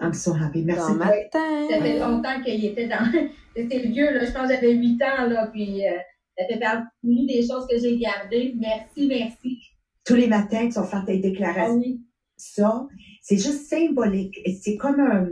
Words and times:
I'm 0.00 0.12
so 0.12 0.32
happy. 0.34 0.62
Merci. 0.62 0.92
Bon 0.92 0.98
matin. 0.98 1.68
Ça 1.70 1.80
fait 1.80 1.98
longtemps 1.98 2.42
qu'il 2.42 2.64
était 2.64 2.86
dans. 2.88 3.10
C'était 3.56 3.78
le 3.78 3.88
vieux, 3.90 4.12
là. 4.12 4.24
Je 4.24 4.32
pense 4.32 4.48
que 4.48 4.54
j'avais 4.54 4.72
8 4.72 5.02
ans, 5.02 5.26
là. 5.28 5.46
Puis, 5.52 5.86
euh, 5.86 5.92
ça 6.38 6.46
fait 6.46 6.58
partie 6.58 7.26
des 7.26 7.46
choses 7.46 7.66
que 7.66 7.78
j'ai 7.78 7.96
gardées. 7.98 8.54
Merci, 8.58 9.06
merci. 9.08 9.58
Tous 10.04 10.14
les 10.14 10.26
matins, 10.26 10.68
tu 10.68 10.74
vas 10.74 10.84
faire 10.84 11.04
tes 11.06 11.16
Ah 11.16 11.28
déclarations. 11.28 11.76
oui. 11.78 12.00
Ça, 12.36 12.86
c'est 13.22 13.38
juste 13.38 13.66
symbolique. 13.68 14.38
C'est 14.62 14.76
comme 14.76 15.00
un. 15.00 15.28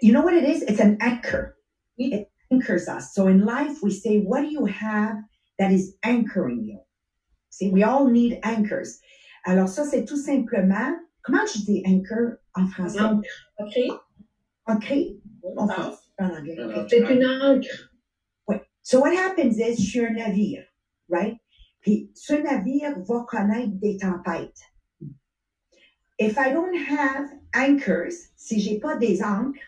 You 0.00 0.12
know 0.12 0.22
what 0.22 0.32
it 0.34 0.44
is? 0.44 0.62
It's 0.66 0.80
an 0.80 0.96
anchor. 1.00 1.54
Oui. 1.98 2.10
It 2.12 2.28
anchors 2.50 2.88
us. 2.88 3.12
So 3.14 3.28
in 3.28 3.44
life, 3.44 3.82
we 3.82 3.90
say, 3.92 4.20
what 4.20 4.40
do 4.42 4.48
you 4.50 4.64
have 4.66 5.16
that 5.58 5.70
is 5.70 5.94
anchoring 6.02 6.64
you? 6.64 6.78
See, 7.50 7.70
we 7.70 7.82
all 7.84 8.08
need 8.08 8.40
anchors. 8.42 8.98
Alors 9.44 9.68
ça, 9.68 9.84
c'est 9.84 10.04
tout 10.06 10.16
simplement, 10.16 10.96
comment 11.22 11.44
je 11.46 11.64
dis 11.64 11.82
anchor 11.86 12.36
en 12.54 12.66
français? 12.66 13.00
Ancre. 13.00 13.28
OK? 13.58 13.78
Ancré? 14.66 15.16
En 15.56 15.66
pense. 15.66 15.74
français, 15.74 16.02
en 16.18 16.30
anglais. 16.30 16.56
C'est 16.88 16.98
une 17.10 17.24
encre. 17.24 17.88
So 18.84 18.98
what 19.00 19.12
happens 19.14 19.58
is, 19.58 19.76
je 19.78 19.90
suis 19.90 20.00
un 20.04 20.10
navire, 20.14 20.64
right? 21.08 21.36
Puis 21.82 22.10
ce 22.14 22.34
navire 22.34 22.98
va 23.06 23.24
connaître 23.28 23.78
des 23.80 23.96
tempêtes. 23.96 24.58
If 26.18 26.36
I 26.36 26.52
don't 26.52 26.74
have 26.74 27.30
anchors, 27.54 28.12
si 28.36 28.58
j'ai 28.58 28.80
pas 28.80 28.96
des 28.96 29.22
ancres, 29.22 29.60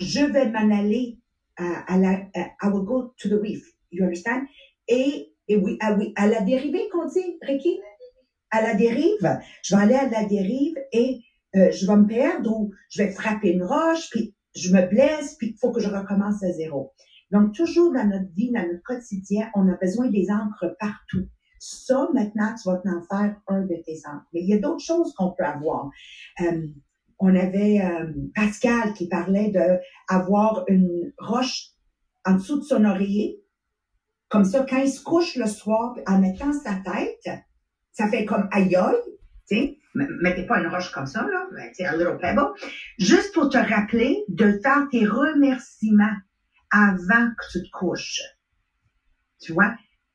je 0.00 0.20
vais 0.30 0.50
m'en 0.50 0.70
aller 0.70 1.18
à, 1.56 1.94
à 1.94 1.98
la, 1.98 2.10
à- 2.34 2.50
I 2.62 2.68
will 2.70 2.84
go 2.84 3.14
to 3.18 3.28
the 3.30 3.40
reef. 3.40 3.64
You 3.90 4.04
understand? 4.04 4.46
Et, 4.88 5.32
et 5.48 5.56
oui, 5.56 5.78
à, 5.80 5.94
oui, 5.94 6.12
à 6.16 6.26
la 6.26 6.42
dérivée 6.42 6.88
qu'on 6.90 7.06
dit, 7.06 7.38
Ricky? 7.40 7.80
À 8.50 8.62
la 8.62 8.74
dérive. 8.74 9.40
Je 9.62 9.76
vais 9.76 9.82
aller 9.82 9.94
à 9.94 10.08
la 10.08 10.24
dérive 10.24 10.76
et 10.92 11.22
euh, 11.56 11.70
je 11.72 11.86
vais 11.86 11.96
me 11.96 12.06
perdre 12.06 12.50
ou 12.52 12.72
je 12.90 13.02
vais 13.02 13.10
frapper 13.10 13.50
une 13.50 13.64
roche, 13.64 14.10
puis 14.10 14.34
je 14.54 14.72
me 14.72 14.86
blesse, 14.86 15.36
puis 15.36 15.48
il 15.48 15.58
faut 15.58 15.72
que 15.72 15.80
je 15.80 15.88
recommence 15.88 16.42
à 16.42 16.52
zéro. 16.52 16.92
Donc, 17.30 17.54
toujours 17.54 17.92
dans 17.92 18.06
notre 18.06 18.32
vie, 18.34 18.52
dans 18.52 18.66
notre 18.66 18.82
quotidien, 18.84 19.50
on 19.54 19.68
a 19.68 19.76
besoin 19.76 20.08
des 20.10 20.26
encres 20.30 20.76
partout. 20.78 21.28
Ça, 21.58 22.08
maintenant, 22.14 22.54
tu 22.54 22.68
vas 22.68 22.76
t'en 22.76 23.02
faire 23.10 23.36
un 23.48 23.62
de 23.62 23.74
tes 23.84 24.00
encres. 24.06 24.26
Mais 24.32 24.42
il 24.42 24.48
y 24.48 24.54
a 24.54 24.58
d'autres 24.58 24.84
choses 24.84 25.12
qu'on 25.14 25.32
peut 25.32 25.44
avoir. 25.44 25.90
Euh, 26.40 26.66
on 27.18 27.34
avait 27.34 27.80
euh, 27.80 28.12
Pascal 28.34 28.92
qui 28.92 29.08
parlait 29.08 29.50
de 29.50 29.78
avoir 30.08 30.64
une 30.68 31.12
roche 31.18 31.70
en 32.24 32.34
dessous 32.34 32.58
de 32.58 32.64
son 32.64 32.84
oreiller. 32.84 33.42
Comme 34.28 34.44
ça, 34.44 34.66
quand 34.68 34.78
il 34.78 34.90
se 34.90 35.02
couche 35.02 35.36
le 35.36 35.46
soir, 35.46 35.96
en 36.06 36.20
mettant 36.20 36.52
sa 36.52 36.74
tête, 36.74 37.38
ça 37.96 38.08
fait 38.08 38.24
comme 38.26 38.48
aïe 38.52 38.76
aïe, 38.76 38.94
tu 39.48 39.56
sais. 39.56 39.78
M- 39.98 40.18
Mettez 40.20 40.44
pas 40.44 40.60
une 40.60 40.66
roche 40.66 40.90
comme 40.92 41.06
ça, 41.06 41.22
là, 41.26 41.46
sais, 41.72 41.86
a 41.86 41.96
little 41.96 42.18
pebble. 42.18 42.52
Juste 42.98 43.32
pour 43.32 43.48
te 43.48 43.56
rappeler 43.56 44.22
de 44.28 44.58
faire 44.62 44.86
tes 44.90 45.06
remerciements 45.06 46.14
avant 46.70 47.28
que 47.30 47.44
tu 47.52 47.62
te 47.64 47.70
couches. 47.72 48.20
Tu 49.40 49.52
vois? 49.54 49.74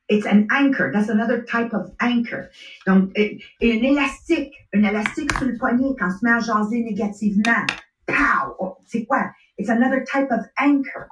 It's 0.10 0.28
an 0.28 0.46
anchor. 0.52 0.92
That's 0.92 1.10
another 1.10 1.44
type 1.46 1.74
of 1.74 1.90
anchor. 2.02 2.50
Donc, 2.86 3.12
un 3.18 3.38
élastique, 3.62 4.54
un 4.74 4.84
élastique 4.84 5.32
sur 5.38 5.48
le 5.48 5.58
poignet 5.58 5.96
quand 5.98 6.08
on 6.08 6.18
se 6.18 6.26
met 6.26 6.32
à 6.32 6.40
jaser 6.40 6.84
négativement. 6.84 7.66
Pow! 8.06 8.56
Oh, 8.60 8.78
C'est 8.86 9.06
quoi? 9.06 9.32
It's 9.58 9.70
another 9.70 10.04
type 10.04 10.30
of 10.32 10.42
anchor 10.60 11.08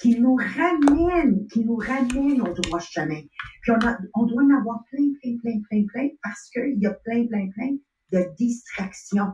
qui 0.00 0.20
nous 0.20 0.36
ramène, 0.36 1.46
qui 1.48 1.64
nous 1.64 1.76
ramène 1.76 2.40
au 2.42 2.52
droit 2.52 2.80
chemin. 2.80 3.20
Puis 3.62 3.72
on, 3.72 3.86
a, 3.86 3.98
on 4.14 4.26
doit 4.26 4.42
en 4.42 4.58
avoir 4.58 4.82
plein, 4.90 5.12
plein, 5.22 5.36
plein, 5.42 5.60
plein, 5.68 5.84
plein, 5.92 6.08
parce 6.22 6.50
qu'il 6.50 6.78
y 6.78 6.86
a 6.86 6.90
plein, 6.90 7.26
plein, 7.26 7.48
plein 7.50 7.76
de 8.12 8.26
distractions. 8.36 9.32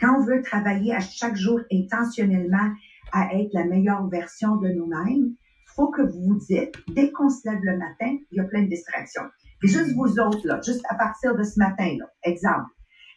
Quand 0.00 0.18
on 0.18 0.24
veut 0.24 0.42
travailler 0.42 0.94
à 0.94 1.00
chaque 1.00 1.36
jour 1.36 1.60
intentionnellement 1.72 2.72
à 3.12 3.34
être 3.34 3.52
la 3.52 3.64
meilleure 3.64 4.06
version 4.08 4.56
de 4.56 4.68
nous-mêmes, 4.68 5.34
faut 5.74 5.88
que 5.88 6.02
vous 6.02 6.20
vous 6.22 6.38
dites, 6.38 6.74
dès 6.88 7.12
qu'on 7.12 7.28
se 7.28 7.48
lève 7.48 7.60
le 7.62 7.78
matin, 7.78 8.16
il 8.30 8.36
y 8.36 8.40
a 8.40 8.44
plein 8.44 8.62
de 8.62 8.68
distractions. 8.68 9.22
Puis 9.60 9.68
juste 9.68 9.94
vous 9.94 10.18
autres, 10.18 10.44
là, 10.44 10.60
juste 10.64 10.84
à 10.88 10.96
partir 10.96 11.36
de 11.36 11.42
ce 11.42 11.58
matin, 11.58 11.96
là, 11.98 12.06
exemple. 12.24 12.70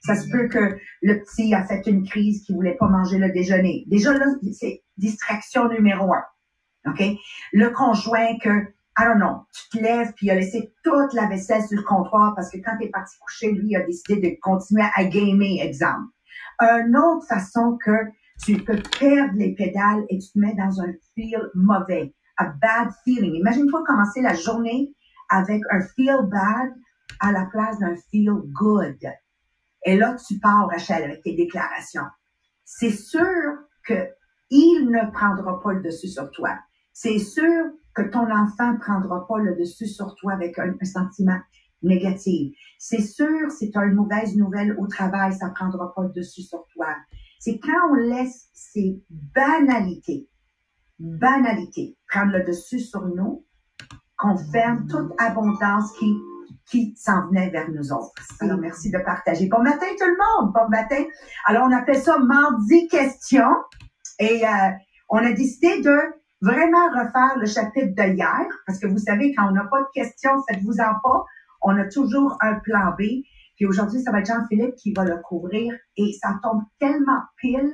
Ça 0.03 0.16
se 0.16 0.29
peut 0.31 0.47
que 0.47 0.77
le 1.03 1.19
petit 1.19 1.53
a 1.53 1.63
fait 1.66 1.83
une 1.85 2.03
crise 2.03 2.43
qui 2.43 2.53
voulait 2.53 2.75
pas 2.75 2.87
manger 2.87 3.19
le 3.19 3.31
déjeuner. 3.31 3.83
Déjà, 3.87 4.13
là, 4.13 4.25
c'est 4.51 4.83
distraction 4.97 5.69
numéro 5.69 6.11
un. 6.11 6.23
OK? 6.87 7.03
Le 7.53 7.69
conjoint 7.69 8.37
que, 8.39 8.49
I 8.97 9.05
don't 9.05 9.19
know, 9.19 9.45
tu 9.53 9.77
te 9.77 9.83
lèves 9.83 10.13
puis 10.15 10.27
il 10.27 10.31
a 10.31 10.35
laissé 10.35 10.73
toute 10.83 11.13
la 11.13 11.27
vaisselle 11.27 11.63
sur 11.63 11.77
le 11.77 11.83
comptoir 11.83 12.33
parce 12.35 12.49
que 12.49 12.57
quand 12.57 12.77
tu 12.77 12.85
es 12.85 12.89
parti 12.89 13.17
coucher, 13.19 13.51
lui, 13.51 13.69
il 13.69 13.75
a 13.75 13.81
décidé 13.81 14.17
de 14.17 14.39
continuer 14.41 14.83
à 14.95 15.03
gamer, 15.05 15.61
exemple. 15.61 16.09
Une 16.59 16.95
autre 16.97 17.25
façon 17.27 17.77
que 17.83 17.91
tu 18.43 18.57
peux 18.63 18.79
perdre 18.99 19.33
les 19.35 19.53
pédales 19.53 20.03
et 20.09 20.17
tu 20.17 20.31
te 20.31 20.39
mets 20.39 20.55
dans 20.55 20.81
un 20.81 20.91
feel 21.15 21.49
mauvais, 21.55 22.13
a 22.37 22.45
bad 22.61 22.89
feeling. 23.03 23.35
Imagine-toi 23.35 23.83
commencer 23.85 24.21
la 24.21 24.33
journée 24.33 24.93
avec 25.29 25.61
un 25.71 25.81
feel 25.95 26.21
bad 26.23 26.73
à 27.19 27.31
la 27.31 27.45
place 27.45 27.79
d'un 27.79 27.95
feel 28.11 28.33
good. 28.51 28.97
Et 29.85 29.95
là, 29.97 30.15
tu 30.27 30.39
pars, 30.39 30.67
Rachel, 30.67 31.03
avec 31.03 31.23
tes 31.23 31.35
déclarations. 31.35 32.05
C'est 32.65 32.91
sûr 32.91 33.57
que 33.85 34.07
il 34.49 34.89
ne 34.89 35.09
prendra 35.11 35.61
pas 35.61 35.73
le 35.73 35.81
dessus 35.81 36.09
sur 36.09 36.29
toi. 36.31 36.57
C'est 36.94 37.19
sûr 37.19 37.72
que 37.94 38.02
ton 38.03 38.29
enfant 38.31 38.78
prendra 38.79 39.28
pas 39.28 39.40
le 39.40 39.56
dessus 39.56 39.88
sur 39.88 40.16
toi 40.16 40.34
avec 40.34 40.57
un, 40.59 40.74
sentiment 40.84 41.40
négatif. 41.81 42.56
C'est 42.78 43.02
sûr, 43.02 43.47
as 43.50 43.85
une 43.85 43.96
mauvaise 43.96 44.35
nouvelle 44.35 44.78
au 44.78 44.88
travail, 44.88 45.34
ça 45.34 45.50
prendra 45.50 45.94
pas 45.94 46.03
le 46.03 46.09
dessus 46.09 46.44
sur 46.44 46.66
toi. 46.74 46.88
C'est 47.40 47.59
quand 47.59 47.90
on 47.91 47.96
laisse 47.96 48.50
ces 48.53 49.02
banalités, 49.09 50.29
banalités, 51.00 51.97
prendre 52.07 52.34
le 52.34 52.44
dessus 52.44 52.79
sur 52.79 53.06
nous, 53.08 53.46
qu'on 54.18 54.38
ferme 54.38 54.88
toute 54.88 55.12
abondance 55.18 55.91
qui, 55.97 56.16
qui 56.69 56.96
s'en 56.96 57.28
venait 57.28 57.50
vers 57.50 57.69
nous 57.72 57.91
autres. 57.91 58.13
Alors, 58.40 58.59
merci 58.59 58.91
de 58.91 59.00
partager. 59.00 59.47
Bon 59.47 59.63
matin, 59.63 59.88
tout 60.00 60.06
le 60.06 60.18
monde. 60.18 60.53
Bon 60.53 60.69
matin. 60.69 61.03
Alors, 61.46 61.68
on 61.68 61.72
appelle 61.72 62.00
ça 62.00 62.19
mardi 62.19 62.88
question. 62.88 63.47
Et 64.19 64.46
euh, 64.46 64.69
on 65.09 65.18
a 65.18 65.34
décidé 65.34 65.81
de 65.81 65.97
vraiment 66.41 66.90
refaire 66.90 67.38
le 67.38 67.46
chapitre 67.46 67.94
de 67.96 68.13
hier, 68.13 68.46
parce 68.66 68.79
que 68.79 68.88
vous 68.88 68.97
savez, 68.97 69.34
quand 69.35 69.47
on 69.50 69.52
n'a 69.52 69.66
pas 69.66 69.81
de 69.81 69.88
questions, 69.94 70.31
faites-vous-en 70.47 70.94
pas. 71.03 71.24
On 71.62 71.78
a 71.78 71.85
toujours 71.85 72.38
un 72.41 72.56
plan 72.59 72.91
B. 72.97 73.24
Puis 73.56 73.66
aujourd'hui, 73.66 74.02
ça 74.02 74.12
va 74.12 74.19
être 74.19 74.28
Jean-Philippe 74.28 74.75
qui 74.75 74.91
va 74.94 75.03
le 75.03 75.18
couvrir. 75.18 75.74
Et 75.97 76.13
ça 76.19 76.40
tombe 76.41 76.63
tellement 76.79 77.22
pile. 77.38 77.72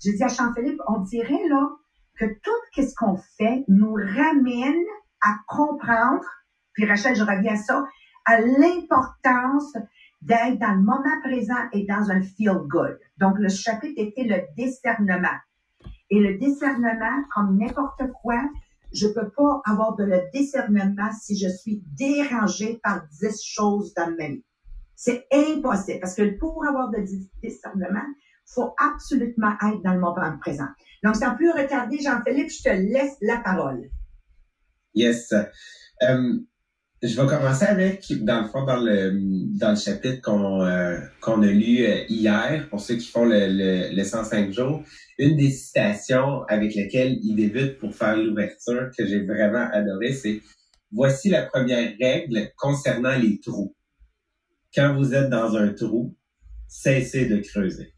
J'ai 0.00 0.12
dit 0.12 0.22
à 0.22 0.28
Jean-Philippe, 0.28 0.80
on 0.88 1.00
dirait 1.00 1.48
là 1.48 1.70
que 2.18 2.26
tout 2.26 2.82
ce 2.82 2.94
qu'on 2.94 3.16
fait 3.38 3.64
nous 3.68 3.94
ramène 3.94 4.84
à 5.22 5.36
comprendre, 5.46 6.24
puis 6.74 6.84
Rachel, 6.84 7.14
je 7.14 7.22
reviens 7.22 7.54
à 7.54 7.56
ça, 7.56 7.84
à 8.26 8.40
l'importance 8.40 9.72
d'être 10.20 10.58
dans 10.58 10.72
le 10.72 10.82
moment 10.82 11.20
présent 11.22 11.68
et 11.72 11.86
dans 11.86 12.10
un 12.10 12.20
feel 12.22 12.58
good. 12.66 12.98
Donc, 13.18 13.38
le 13.38 13.48
chapitre 13.48 13.94
était 13.96 14.24
le 14.24 14.42
discernement. 14.56 15.36
Et 16.12 16.20
le 16.20 16.36
discernement, 16.36 17.24
comme 17.34 17.56
n'importe 17.56 18.02
quoi, 18.20 18.38
je 18.92 19.08
peux 19.08 19.30
pas 19.30 19.62
avoir 19.64 19.96
de 19.96 20.04
le 20.04 20.20
discernement 20.34 21.10
si 21.18 21.38
je 21.38 21.48
suis 21.48 21.82
dérangée 21.96 22.78
par 22.82 23.06
dix 23.18 23.42
choses 23.42 23.94
dans 23.94 24.14
ma 24.18 24.28
vie. 24.28 24.44
C'est 24.94 25.26
impossible 25.32 26.00
parce 26.00 26.14
que 26.14 26.38
pour 26.38 26.66
avoir 26.66 26.90
de 26.90 27.00
dis- 27.00 27.30
discernement, 27.42 28.04
faut 28.44 28.74
absolument 28.76 29.54
être 29.62 29.82
dans 29.82 29.94
le 29.94 30.00
moment 30.00 30.36
présent. 30.38 30.68
Donc, 31.02 31.16
sans 31.16 31.34
plus 31.34 31.50
retarder, 31.50 31.98
Jean-Philippe, 32.02 32.50
je 32.50 32.62
te 32.62 32.68
laisse 32.68 33.16
la 33.22 33.38
parole. 33.38 33.88
Yes. 34.94 35.32
Euh, 35.32 36.38
je 37.02 37.20
vais 37.20 37.26
commencer 37.26 37.64
avec, 37.64 38.12
dans 38.22 38.42
le 38.42 38.48
fond, 38.48 38.64
dans 38.64 38.76
le, 38.76 39.12
dans 39.58 39.70
le 39.70 39.76
chapitre 39.76 40.20
qu'on 40.22 40.62
euh, 40.62 40.98
a 40.98 41.46
lu 41.46 41.84
euh, 41.84 42.04
hier, 42.08 42.68
pour 42.70 42.80
ceux 42.80 42.94
qui 42.94 43.08
font 43.08 43.24
le, 43.24 43.48
le, 43.48 43.94
le 43.94 44.04
105 44.04 44.52
jours, 44.52 44.84
une 45.18 45.36
des 45.36 45.50
citations 45.50 46.44
avec 46.44 46.74
lesquelles 46.74 47.18
il 47.22 47.34
débute 47.34 47.78
pour 47.78 47.92
faire 47.92 48.16
l'ouverture 48.16 48.90
que 48.96 49.04
j'ai 49.04 49.24
vraiment 49.24 49.68
adoré, 49.72 50.12
c'est 50.12 50.40
«Voici 50.92 51.28
la 51.30 51.42
première 51.42 51.92
règle 52.00 52.52
concernant 52.56 53.16
les 53.18 53.40
trous. 53.40 53.74
Quand 54.74 54.94
vous 54.94 55.12
êtes 55.12 55.28
dans 55.28 55.56
un 55.56 55.72
trou, 55.72 56.14
cessez 56.68 57.26
de 57.26 57.38
creuser.» 57.38 57.94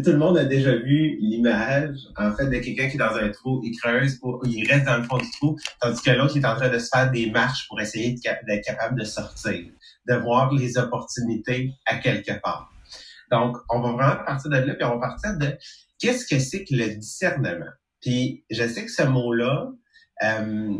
tout 0.00 0.10
le 0.10 0.16
monde 0.16 0.38
a 0.38 0.44
déjà 0.44 0.74
vu 0.74 1.18
l'image, 1.20 1.98
en 2.16 2.34
fait, 2.34 2.46
de 2.46 2.58
quelqu'un 2.58 2.88
qui 2.88 2.96
est 2.96 2.98
dans 2.98 3.14
un 3.14 3.28
trou, 3.28 3.60
il 3.62 3.76
creuse, 3.76 4.18
pour, 4.18 4.40
il 4.46 4.66
reste 4.66 4.86
dans 4.86 4.96
le 4.96 5.02
fond 5.02 5.18
du 5.18 5.30
trou, 5.32 5.58
tandis 5.80 6.00
que 6.00 6.10
l'autre 6.10 6.34
est 6.36 6.44
en 6.46 6.56
train 6.56 6.70
de 6.70 6.78
se 6.78 6.88
faire 6.88 7.10
des 7.10 7.30
marches 7.30 7.68
pour 7.68 7.78
essayer 7.78 8.18
d'être 8.46 8.64
capable 8.64 8.98
de 8.98 9.04
sortir, 9.04 9.66
de 10.08 10.14
voir 10.14 10.50
les 10.54 10.78
opportunités 10.78 11.74
à 11.84 11.96
quelque 11.96 12.32
part. 12.40 12.72
Donc, 13.30 13.58
on 13.68 13.80
va 13.80 13.92
vraiment 13.92 14.24
partir 14.24 14.50
de 14.50 14.56
là, 14.56 14.74
puis 14.74 14.84
on 14.84 14.98
va 14.98 15.08
partir 15.08 15.36
de 15.36 15.58
qu'est-ce 15.98 16.26
que 16.26 16.38
c'est 16.38 16.64
que 16.64 16.74
le 16.74 16.94
discernement? 16.94 17.70
Puis, 18.00 18.44
je 18.50 18.66
sais 18.66 18.86
que 18.86 18.90
ce 18.90 19.02
mot-là, 19.02 19.72
euh, 20.22 20.74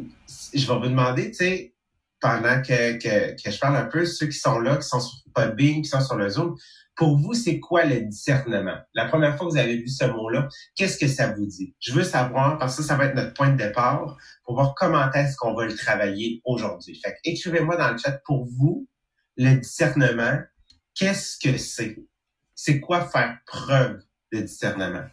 je 0.55 0.67
vais 0.67 0.79
vous 0.79 0.89
demander, 0.89 1.31
tu 1.31 1.37
sais, 1.37 1.75
pendant 2.19 2.63
que, 2.63 2.93
que, 2.99 3.43
que 3.43 3.51
je 3.51 3.59
parle 3.59 3.77
un 3.77 3.85
peu, 3.85 4.07
ceux 4.07 4.27
qui 4.27 4.39
sont 4.39 4.59
là, 4.59 4.77
qui 4.77 4.89
sont 4.89 5.01
sur 5.01 5.19
Podbean, 5.35 5.83
qui 5.83 5.89
sont 5.89 6.01
sur 6.01 6.17
le 6.17 6.31
Zoom, 6.31 6.57
pour 7.03 7.19
vous, 7.19 7.35
c'est 7.35 7.59
quoi 7.59 7.85
le 7.85 8.01
discernement? 8.03 8.77
La 8.95 9.07
première 9.07 9.37
fois 9.37 9.49
que 9.49 9.55
vous 9.55 9.59
avez 9.59 9.77
vu 9.77 9.89
ce 9.89 10.05
mot-là, 10.05 10.47
qu'est-ce 10.77 10.97
que 10.97 11.09
ça 11.09 11.33
vous 11.33 11.47
dit? 11.47 11.75
Je 11.81 11.93
veux 11.93 12.05
savoir, 12.05 12.59
parce 12.59 12.77
que 12.77 12.85
ça, 12.85 12.95
va 12.95 13.07
être 13.07 13.17
notre 13.17 13.35
point 13.35 13.51
de 13.51 13.57
départ 13.57 14.17
pour 14.45 14.55
voir 14.55 14.77
comment 14.77 15.11
est-ce 15.11 15.37
qu'on 15.37 15.53
va 15.53 15.65
le 15.65 15.75
travailler 15.75 16.41
aujourd'hui. 16.45 17.01
Fait 17.03 17.17
écrivez-moi 17.25 17.77
dans 17.77 17.91
le 17.91 17.99
chat 17.99 18.21
pour 18.25 18.47
vous, 18.47 18.87
le 19.37 19.57
discernement, 19.57 20.43
qu'est-ce 20.95 21.39
que 21.41 21.59
c'est? 21.59 21.99
C'est 22.55 22.79
quoi 22.79 23.05
faire 23.05 23.37
preuve 23.47 24.01
de 24.33 24.43
discernement? 24.43 25.09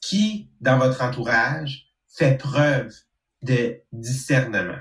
Qui, 0.00 0.48
dans 0.60 0.78
votre 0.78 1.02
entourage, 1.02 1.88
fait 2.06 2.38
preuve 2.38 2.94
de 3.42 3.80
discernement? 3.90 4.78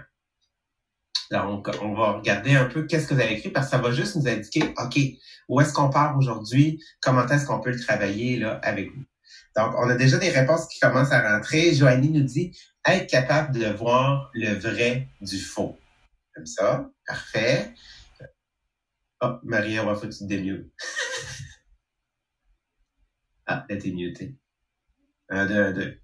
Donc, 1.31 1.69
on 1.81 1.93
va 1.93 2.13
regarder 2.13 2.55
un 2.55 2.65
peu 2.65 2.85
qu'est-ce 2.85 3.07
que 3.07 3.13
vous 3.13 3.19
avez 3.19 3.33
écrit 3.33 3.49
parce 3.49 3.67
que 3.67 3.71
ça 3.71 3.77
va 3.79 3.91
juste 3.91 4.15
nous 4.15 4.27
indiquer, 4.27 4.73
OK, 4.77 4.99
où 5.49 5.59
est-ce 5.61 5.73
qu'on 5.73 5.89
part 5.89 6.17
aujourd'hui? 6.17 6.83
Comment 7.01 7.27
est-ce 7.27 7.45
qu'on 7.45 7.59
peut 7.59 7.71
le 7.71 7.79
travailler 7.79 8.37
là 8.37 8.59
avec 8.63 8.91
vous? 8.91 9.03
Donc, 9.55 9.73
on 9.77 9.89
a 9.89 9.95
déjà 9.95 10.17
des 10.17 10.29
réponses 10.29 10.67
qui 10.67 10.79
commencent 10.79 11.11
à 11.11 11.35
rentrer. 11.35 11.73
Joanie 11.73 12.11
nous 12.11 12.23
dit 12.23 12.57
être 12.85 13.09
capable 13.09 13.57
de 13.57 13.65
voir 13.65 14.29
le 14.33 14.53
vrai 14.53 15.09
du 15.19 15.39
faux. 15.39 15.77
Comme 16.33 16.45
ça. 16.45 16.89
Parfait. 17.05 17.73
Oh, 19.21 19.39
Maria, 19.43 19.83
on 19.83 19.87
va 19.87 19.95
faire 19.95 20.09
tu 20.11 20.27
te 20.27 20.65
ah, 23.47 23.65
elle 23.67 23.77
était 23.77 23.89
mutée. 23.89 24.35
Un, 25.29 25.47
deux, 25.47 25.63
un, 25.63 25.71
deux. 25.71 25.99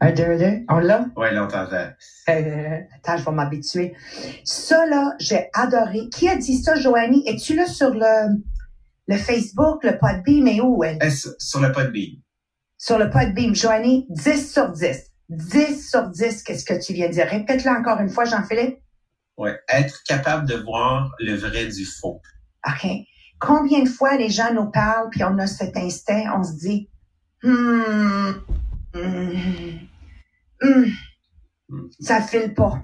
Un, 0.00 0.12
deux, 0.12 0.38
deux. 0.38 0.64
On 0.68 0.78
l'a? 0.78 1.06
Oui, 1.16 1.32
là, 1.32 1.44
on 1.44 1.48
t'entend. 1.48 1.88
Euh, 2.28 2.80
attends, 2.96 3.16
je 3.16 3.24
vais 3.24 3.30
m'habituer. 3.30 3.94
Ça, 4.44 4.86
là, 4.86 5.14
j'ai 5.18 5.48
adoré. 5.54 6.08
Qui 6.10 6.28
a 6.28 6.36
dit 6.36 6.56
ça, 6.56 6.74
Joanie? 6.74 7.22
Es-tu 7.26 7.54
là 7.54 7.66
sur 7.66 7.90
le, 7.90 8.42
le 9.06 9.16
Facebook, 9.16 9.84
le 9.84 9.98
Podbeam 9.98 10.46
et 10.48 10.60
où, 10.60 10.82
elle? 10.84 10.98
Euh, 11.02 11.10
sur 11.38 11.60
le 11.60 11.72
Podbeam. 11.72 12.16
Sur 12.76 12.98
le 12.98 13.08
Podbeam. 13.08 13.54
Joanie, 13.54 14.06
10 14.10 14.52
sur 14.52 14.70
10. 14.70 15.10
10 15.30 15.90
sur 15.90 16.08
10, 16.08 16.42
qu'est-ce 16.42 16.64
que 16.64 16.84
tu 16.84 16.92
viens 16.92 17.08
de 17.08 17.12
dire? 17.12 17.26
Répète-le 17.26 17.70
encore 17.70 18.00
une 18.00 18.10
fois, 18.10 18.24
Jean-Philippe. 18.24 18.78
Oui, 19.36 19.50
être 19.68 20.02
capable 20.04 20.48
de 20.48 20.56
voir 20.56 21.10
le 21.18 21.34
vrai 21.34 21.66
du 21.66 21.84
faux. 21.84 22.20
OK. 22.66 22.88
Combien 23.40 23.82
de 23.82 23.88
fois 23.88 24.16
les 24.16 24.28
gens 24.28 24.52
nous 24.54 24.70
parlent, 24.70 25.10
puis 25.10 25.24
on 25.24 25.38
a 25.38 25.46
cet 25.46 25.76
instinct, 25.76 26.32
on 26.36 26.42
se 26.42 26.52
dit, 26.52 26.88
hmm, 27.42 28.32
ça 32.00 32.22
file 32.22 32.54
pas. 32.54 32.82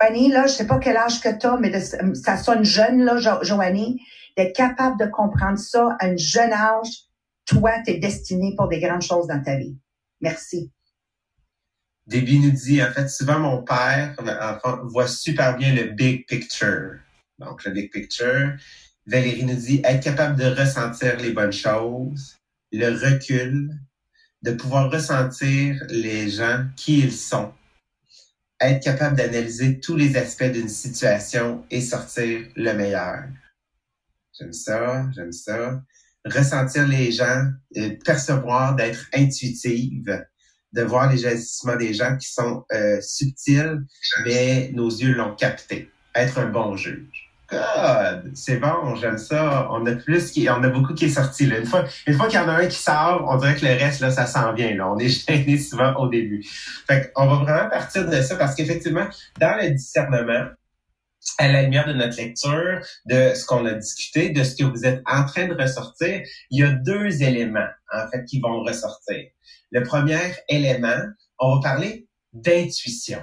Joanie, 0.00 0.28
là, 0.30 0.46
je 0.46 0.52
sais 0.52 0.66
pas 0.66 0.78
quel 0.78 0.96
âge 0.96 1.20
que 1.20 1.38
tu 1.38 1.46
as, 1.46 1.56
mais 1.58 1.78
ça 1.80 2.36
sonne 2.36 2.64
jeune, 2.64 3.04
là, 3.04 3.16
Joanie, 3.42 4.00
d'être 4.36 4.54
capable 4.54 4.98
de 4.98 5.06
comprendre 5.06 5.58
ça 5.58 5.96
à 6.00 6.06
un 6.06 6.16
jeune 6.16 6.52
âge. 6.52 7.04
Toi, 7.46 7.72
tu 7.84 7.92
es 7.92 7.98
destiné 7.98 8.54
pour 8.56 8.68
des 8.68 8.80
grandes 8.80 9.02
choses 9.02 9.26
dans 9.26 9.42
ta 9.42 9.56
vie. 9.56 9.76
Merci. 10.20 10.70
Déby 12.06 12.38
nous 12.40 12.50
dit, 12.50 12.82
en 12.82 12.90
fait, 12.92 13.08
souvent 13.08 13.38
mon 13.38 13.62
père 13.62 14.16
voit 14.84 15.08
super 15.08 15.56
bien 15.56 15.74
le 15.74 15.92
big 15.92 16.26
picture. 16.26 16.98
Donc, 17.38 17.64
le 17.64 17.72
big 17.72 17.90
picture. 17.90 18.56
Valérie 19.06 19.44
nous 19.44 19.54
dit, 19.54 19.80
être 19.84 20.02
capable 20.02 20.38
de 20.38 20.46
ressentir 20.46 21.16
les 21.18 21.32
bonnes 21.32 21.52
choses, 21.52 22.36
le 22.72 22.90
recul, 22.90 23.70
de 24.42 24.52
pouvoir 24.52 24.90
ressentir 24.90 25.82
les 25.88 26.30
gens 26.30 26.64
qui 26.76 27.00
ils 27.00 27.12
sont, 27.12 27.52
être 28.60 28.82
capable 28.82 29.16
d'analyser 29.16 29.80
tous 29.80 29.96
les 29.96 30.16
aspects 30.16 30.44
d'une 30.44 30.68
situation 30.68 31.64
et 31.70 31.80
sortir 31.80 32.46
le 32.56 32.72
meilleur. 32.72 33.24
J'aime 34.38 34.52
ça, 34.52 35.06
j'aime 35.14 35.32
ça. 35.32 35.82
Ressentir 36.24 36.86
les 36.86 37.12
gens, 37.12 37.50
euh, 37.76 37.96
percevoir, 38.04 38.76
d'être 38.76 39.06
intuitive, 39.14 40.24
de 40.72 40.82
voir 40.82 41.10
les 41.10 41.26
agissements 41.26 41.76
des 41.76 41.94
gens 41.94 42.16
qui 42.16 42.30
sont 42.30 42.64
euh, 42.72 43.00
subtils, 43.00 43.80
mais 44.24 44.70
nos 44.74 44.90
yeux 44.90 45.14
l'ont 45.14 45.34
capté. 45.34 45.90
Être 46.14 46.38
un 46.38 46.50
bon 46.50 46.76
juge. 46.76 47.29
God, 47.50 48.30
c'est 48.34 48.58
bon, 48.58 48.94
j'aime 48.94 49.18
ça. 49.18 49.68
On 49.70 49.84
a 49.86 49.92
plus 49.96 50.30
qui, 50.30 50.48
on 50.48 50.62
a 50.62 50.68
beaucoup 50.68 50.94
qui 50.94 51.06
est 51.06 51.10
sorti 51.10 51.46
là. 51.46 51.58
Une 51.58 51.66
fois, 51.66 51.84
une 52.06 52.14
fois 52.14 52.28
qu'il 52.28 52.38
y 52.38 52.42
en 52.42 52.48
a 52.48 52.52
un 52.52 52.66
qui 52.66 52.78
sort, 52.78 53.26
on 53.28 53.36
dirait 53.36 53.56
que 53.56 53.66
le 53.66 53.72
reste 53.72 54.00
là, 54.00 54.10
ça 54.10 54.26
s'en 54.26 54.52
vient 54.52 54.74
là. 54.74 54.90
On 54.90 54.98
est 54.98 55.08
gêné 55.08 55.58
souvent 55.70 55.94
au 55.96 56.08
début. 56.08 56.44
Fait 56.86 57.12
on 57.16 57.26
va 57.26 57.36
vraiment 57.36 57.68
partir 57.68 58.08
de 58.08 58.22
ça 58.22 58.36
parce 58.36 58.54
qu'effectivement, 58.54 59.06
dans 59.40 59.56
le 59.60 59.70
discernement, 59.70 60.46
à 61.38 61.48
la 61.48 61.62
lumière 61.62 61.86
de 61.86 61.92
notre 61.92 62.16
lecture, 62.16 62.80
de 63.06 63.34
ce 63.34 63.44
qu'on 63.44 63.66
a 63.66 63.72
discuté, 63.72 64.30
de 64.30 64.42
ce 64.44 64.56
que 64.56 64.64
vous 64.64 64.86
êtes 64.86 65.02
en 65.06 65.24
train 65.24 65.48
de 65.48 65.54
ressortir, 65.54 66.22
il 66.50 66.60
y 66.60 66.62
a 66.62 66.70
deux 66.70 67.22
éléments 67.22 67.68
en 67.92 68.08
fait 68.10 68.24
qui 68.24 68.40
vont 68.40 68.62
ressortir. 68.62 69.24
Le 69.72 69.82
premier 69.82 70.20
élément, 70.48 71.02
on 71.38 71.56
va 71.56 71.60
parler 71.62 72.06
d'intuition 72.32 73.20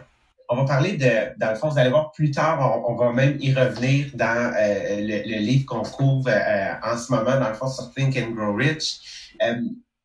on 0.49 0.55
va 0.55 0.65
parler 0.65 0.93
de, 0.93 1.37
dans 1.39 1.49
le 1.49 1.55
fond, 1.55 1.69
vous 1.69 1.77
allez 1.77 1.89
voir 1.89 2.11
plus 2.11 2.31
tard, 2.31 2.81
on, 2.87 2.95
va 2.95 3.11
même 3.11 3.37
y 3.39 3.53
revenir 3.53 4.07
dans 4.13 4.53
euh, 4.57 5.01
le, 5.01 5.39
livre 5.39 5.65
qu'on 5.65 5.83
couvre 5.83 6.29
euh, 6.29 6.73
en 6.83 6.97
ce 6.97 7.11
moment, 7.11 7.37
dans 7.37 7.49
le 7.49 7.55
fond, 7.55 7.67
sur 7.67 7.91
Think 7.93 8.17
and 8.17 8.31
Grow 8.31 8.55
Rich. 8.55 9.33
Euh, 9.41 9.55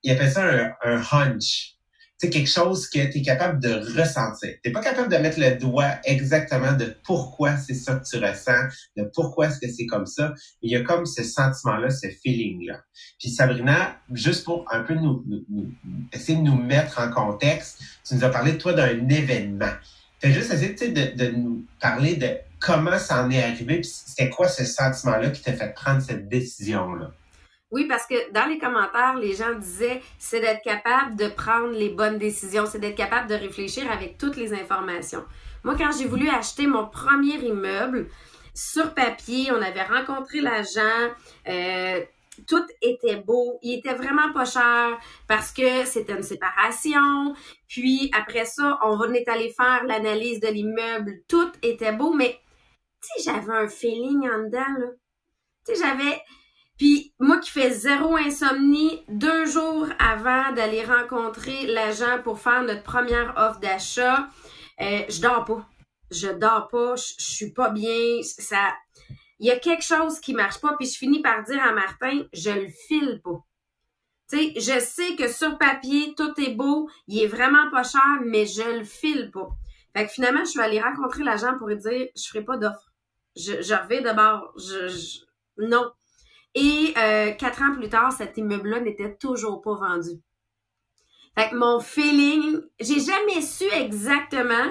il 0.03 0.11
appelle 0.11 0.31
ça 0.31 0.45
un, 0.45 0.73
un 0.85 1.03
hunch. 1.13 1.77
C'est 2.19 2.31
quelque 2.31 2.51
chose 2.51 2.89
que 2.89 3.11
tu 3.11 3.19
es 3.19 3.23
capable 3.23 3.61
de 3.61 3.99
ressentir. 3.99 4.51
Tu 4.63 4.71
pas 4.71 4.81
capable 4.81 5.11
de 5.11 5.17
mettre 5.17 5.41
le 5.41 5.57
doigt 5.57 5.95
exactement 6.05 6.73
de 6.73 6.97
pourquoi 7.05 7.57
c'est 7.57 7.75
ça 7.75 7.97
que 7.97 8.05
tu 8.05 8.17
ressens, 8.25 8.69
de 8.97 9.11
pourquoi 9.13 9.49
est-ce 9.49 9.59
que 9.59 9.69
c'est 9.69 9.87
comme 9.87 10.07
ça. 10.07 10.33
Il 10.61 10.71
y 10.71 10.77
a 10.77 10.83
comme 10.83 11.05
ce 11.05 11.25
sentiment-là, 11.25 11.91
ce 11.91 12.07
feeling-là. 12.09 12.81
Puis 13.19 13.29
Sabrina, 13.29 13.97
juste 14.13 14.45
pour 14.45 14.65
un 14.71 14.83
peu 14.83 14.95
nous, 14.95 15.25
essayer 16.13 16.39
de 16.39 16.45
nous 16.45 16.57
mettre 16.57 17.01
en 17.01 17.11
contexte, 17.11 17.81
tu 18.07 18.15
nous 18.15 18.25
as 18.25 18.31
parlé, 18.31 18.57
toi, 18.57 18.73
d'un 18.73 19.09
événement. 19.09 19.73
Fais 20.23 20.31
juste 20.31 20.53
essayer 20.53 20.73
de, 20.73 21.17
de 21.17 21.31
nous 21.33 21.67
parler 21.81 22.15
de 22.15 22.29
comment 22.61 22.97
ça 22.97 23.25
en 23.25 23.31
est 23.33 23.43
arrivé, 23.43 23.81
puis 23.81 23.91
c'était 23.93 24.31
quoi 24.31 24.47
ce 24.47 24.65
sentiment-là 24.65 25.31
qui 25.31 25.43
t'a 25.43 25.53
fait 25.53 25.75
prendre 25.75 26.01
cette 26.01 26.29
décision-là? 26.29 27.11
Oui, 27.73 27.87
parce 27.89 28.07
que 28.07 28.31
dans 28.33 28.47
les 28.47 28.59
commentaires, 28.59 29.17
les 29.17 29.35
gens 29.35 29.53
disaient 29.59 30.01
c'est 30.21 30.39
d'être 30.39 30.63
capable 30.63 31.17
de 31.17 31.27
prendre 31.27 31.73
les 31.73 31.89
bonnes 31.89 32.19
décisions, 32.19 32.67
c'est 32.67 32.79
d'être 32.79 32.95
capable 32.95 33.29
de 33.29 33.35
réfléchir 33.35 33.91
avec 33.91 34.17
toutes 34.17 34.37
les 34.37 34.55
informations. 34.55 35.25
Moi, 35.65 35.75
quand 35.77 35.91
j'ai 35.99 36.07
voulu 36.07 36.29
acheter 36.29 36.69
mon 36.69 36.87
premier 36.87 37.45
immeuble, 37.45 38.07
sur 38.55 38.95
papier, 38.95 39.51
on 39.51 39.61
avait 39.61 39.83
rencontré 39.83 40.41
l'agent, 40.41 41.11
euh, 41.49 42.01
tout 42.47 42.65
était 42.81 43.17
beau. 43.17 43.59
Il 43.63 43.79
était 43.79 43.95
vraiment 43.95 44.33
pas 44.33 44.45
cher 44.45 44.99
parce 45.29 45.53
que 45.53 45.85
c'était 45.85 46.15
une 46.15 46.23
séparation. 46.23 47.35
Puis 47.69 48.11
après 48.15 48.45
ça, 48.45 48.79
on 48.83 49.13
est 49.13 49.29
allé 49.29 49.51
faire 49.51 49.85
l'analyse 49.87 50.41
de 50.41 50.49
l'immeuble. 50.49 51.23
Tout 51.29 51.51
était 51.63 51.93
beau, 51.93 52.15
mais 52.15 52.41
tu 53.03 53.23
sais, 53.23 53.31
j'avais 53.31 53.53
un 53.53 53.69
feeling 53.69 54.29
en 54.29 54.45
dedans, 54.45 54.79
là. 54.79 54.87
Tu 55.67 55.75
sais, 55.75 55.83
j'avais... 55.85 56.21
Puis 56.79 57.15
moi 57.21 57.39
qui 57.39 57.51
fais 57.51 57.71
zéro 57.71 58.17
insomnie, 58.17 59.05
deux 59.09 59.45
jours 59.45 59.87
avant 59.99 60.53
d'aller 60.53 60.85
rencontrer 60.85 61.67
l'agent 61.67 62.21
pour 62.25 62.41
faire 62.41 62.63
notre 62.63 62.83
première 62.83 63.35
offre 63.37 63.61
d'achat, 63.61 64.29
euh, 64.81 65.03
je 65.09 65.21
dors 65.21 65.45
pas. 65.45 65.69
Je 66.11 66.29
dors 66.29 66.69
pas, 66.69 66.97
je 66.97 67.15
suis 67.19 67.53
pas 67.53 67.71
bien. 67.71 68.23
Ça, 68.23 68.73
il 69.43 69.49
y 69.49 69.51
a 69.51 69.59
quelque 69.59 69.83
chose 69.83 70.21
qui 70.21 70.35
marche 70.35 70.61
pas, 70.61 70.77
puis 70.79 70.87
je 70.89 70.97
finis 70.97 71.21
par 71.21 71.43
dire 71.43 71.61
à 71.61 71.73
Martin, 71.73 72.23
je 72.33 72.51
le 72.51 72.69
file 72.69 73.21
pas. 73.25 73.45
Tu 74.31 74.39
sais, 74.39 74.53
je 74.55 74.79
sais 74.79 75.17
que 75.17 75.27
sur 75.27 75.59
papier, 75.59 76.15
tout 76.17 76.33
est 76.41 76.55
beau, 76.55 76.89
il 77.09 77.21
est 77.21 77.27
vraiment 77.27 77.69
pas 77.73 77.83
cher, 77.83 78.21
mais 78.25 78.47
je 78.47 78.79
le 78.79 78.85
file 78.85 79.33
pas. 79.33 79.49
Fait 79.95 80.07
que 80.07 80.13
finalement, 80.13 80.45
je 80.45 80.51
suis 80.51 80.61
allée 80.61 80.81
rencontrer 80.81 81.25
l'agent 81.25 81.59
pour 81.59 81.67
lui 81.67 81.77
dire, 81.77 82.07
je 82.17 82.29
ferai 82.29 82.45
pas 82.45 82.57
d'offre. 82.57 82.93
Je, 83.35 83.75
reviens 83.75 84.03
d'abord. 84.03 84.55
Je, 84.57 85.25
non. 85.59 85.91
Et 86.55 86.95
euh, 86.97 87.33
quatre 87.33 87.63
ans 87.63 87.75
plus 87.75 87.89
tard, 87.89 88.13
cet 88.13 88.39
immeuble-là 88.39 88.79
n'était 88.79 89.17
toujours 89.17 89.61
pas 89.61 89.75
vendu. 89.75 90.21
Fait 91.37 91.51
que 91.51 91.57
mon 91.57 91.81
feeling, 91.81 92.61
j'ai 92.79 93.01
jamais 93.01 93.43
su 93.43 93.65
exactement 93.73 94.71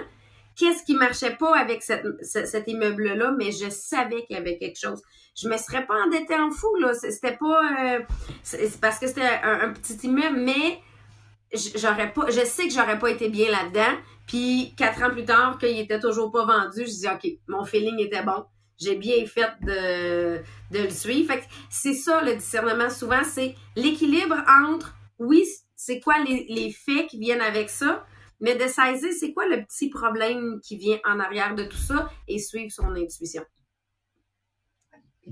qu'est-ce 0.56 0.84
qui 0.84 0.96
marchait 0.96 1.36
pas 1.36 1.58
avec 1.58 1.84
cet 1.84 2.68
immeuble-là, 2.68 3.34
mais 3.38 3.52
je 3.52 3.70
savais 3.70 4.24
qu'il 4.26 4.36
y 4.36 4.40
avait 4.40 4.58
quelque 4.58 4.80
chose. 4.80 5.02
Je 5.36 5.48
me 5.48 5.58
serais 5.58 5.86
pas 5.86 5.96
endettée 6.06 6.36
en 6.36 6.52
fou, 6.52 6.76
là. 6.76 6.94
C'était 6.94 7.38
pas... 7.38 7.62
Euh, 7.80 8.00
c'est 8.44 8.80
parce 8.80 9.00
que 9.00 9.08
c'était 9.08 9.40
un, 9.44 9.72
petit 9.72 10.08
immeuble, 10.08 10.40
mais 10.40 10.80
j'aurais 11.76 12.12
pas... 12.12 12.30
Je 12.30 12.46
sais 12.46 12.68
que 12.68 12.74
j'aurais 12.74 13.00
pas 13.00 13.10
été 13.10 13.30
bien 13.30 13.50
là-dedans. 13.50 13.98
Puis, 14.28 14.74
quatre 14.78 15.02
ans 15.04 15.10
plus 15.10 15.26
tard, 15.26 15.58
qu'il 15.58 15.80
était 15.80 16.00
toujours 16.00 16.32
pas 16.32 16.46
vendu, 16.46 16.82
je 16.82 17.00
dis 17.00 17.08
OK, 17.08 17.32
mon 17.48 17.64
feeling 17.64 18.00
était 18.00 18.24
bon. 18.24 18.46
J'ai 18.78 18.96
bien 18.96 19.26
fait 19.26 19.52
de, 19.62 20.38
de 20.72 20.84
le 20.84 20.90
suivre. 20.90 21.34
Fait 21.34 21.44
c'est 21.70 21.94
ça, 21.94 22.22
le 22.24 22.36
discernement, 22.36 22.90
souvent, 22.90 23.24
c'est 23.24 23.56
l'équilibre 23.76 24.38
entre, 24.48 24.96
oui, 25.20 25.46
c'est 25.76 26.00
quoi 26.00 26.16
les, 26.24 26.46
les 26.50 26.72
faits 26.72 27.08
qui 27.08 27.20
viennent 27.20 27.42
avec 27.42 27.70
ça, 27.70 28.06
mais 28.42 28.56
de 28.56 28.68
saisir 28.68 29.12
c'est 29.18 29.34
quoi 29.34 29.48
le 29.48 29.64
petit 29.64 29.90
problème 29.90 30.60
qui 30.64 30.78
vient 30.78 31.00
en 31.06 31.20
arrière 31.20 31.56
de 31.56 31.64
tout 31.64 31.78
ça 31.78 32.10
et 32.28 32.40
suivre 32.40 32.72
son 32.72 32.94
intuition? 32.96 33.44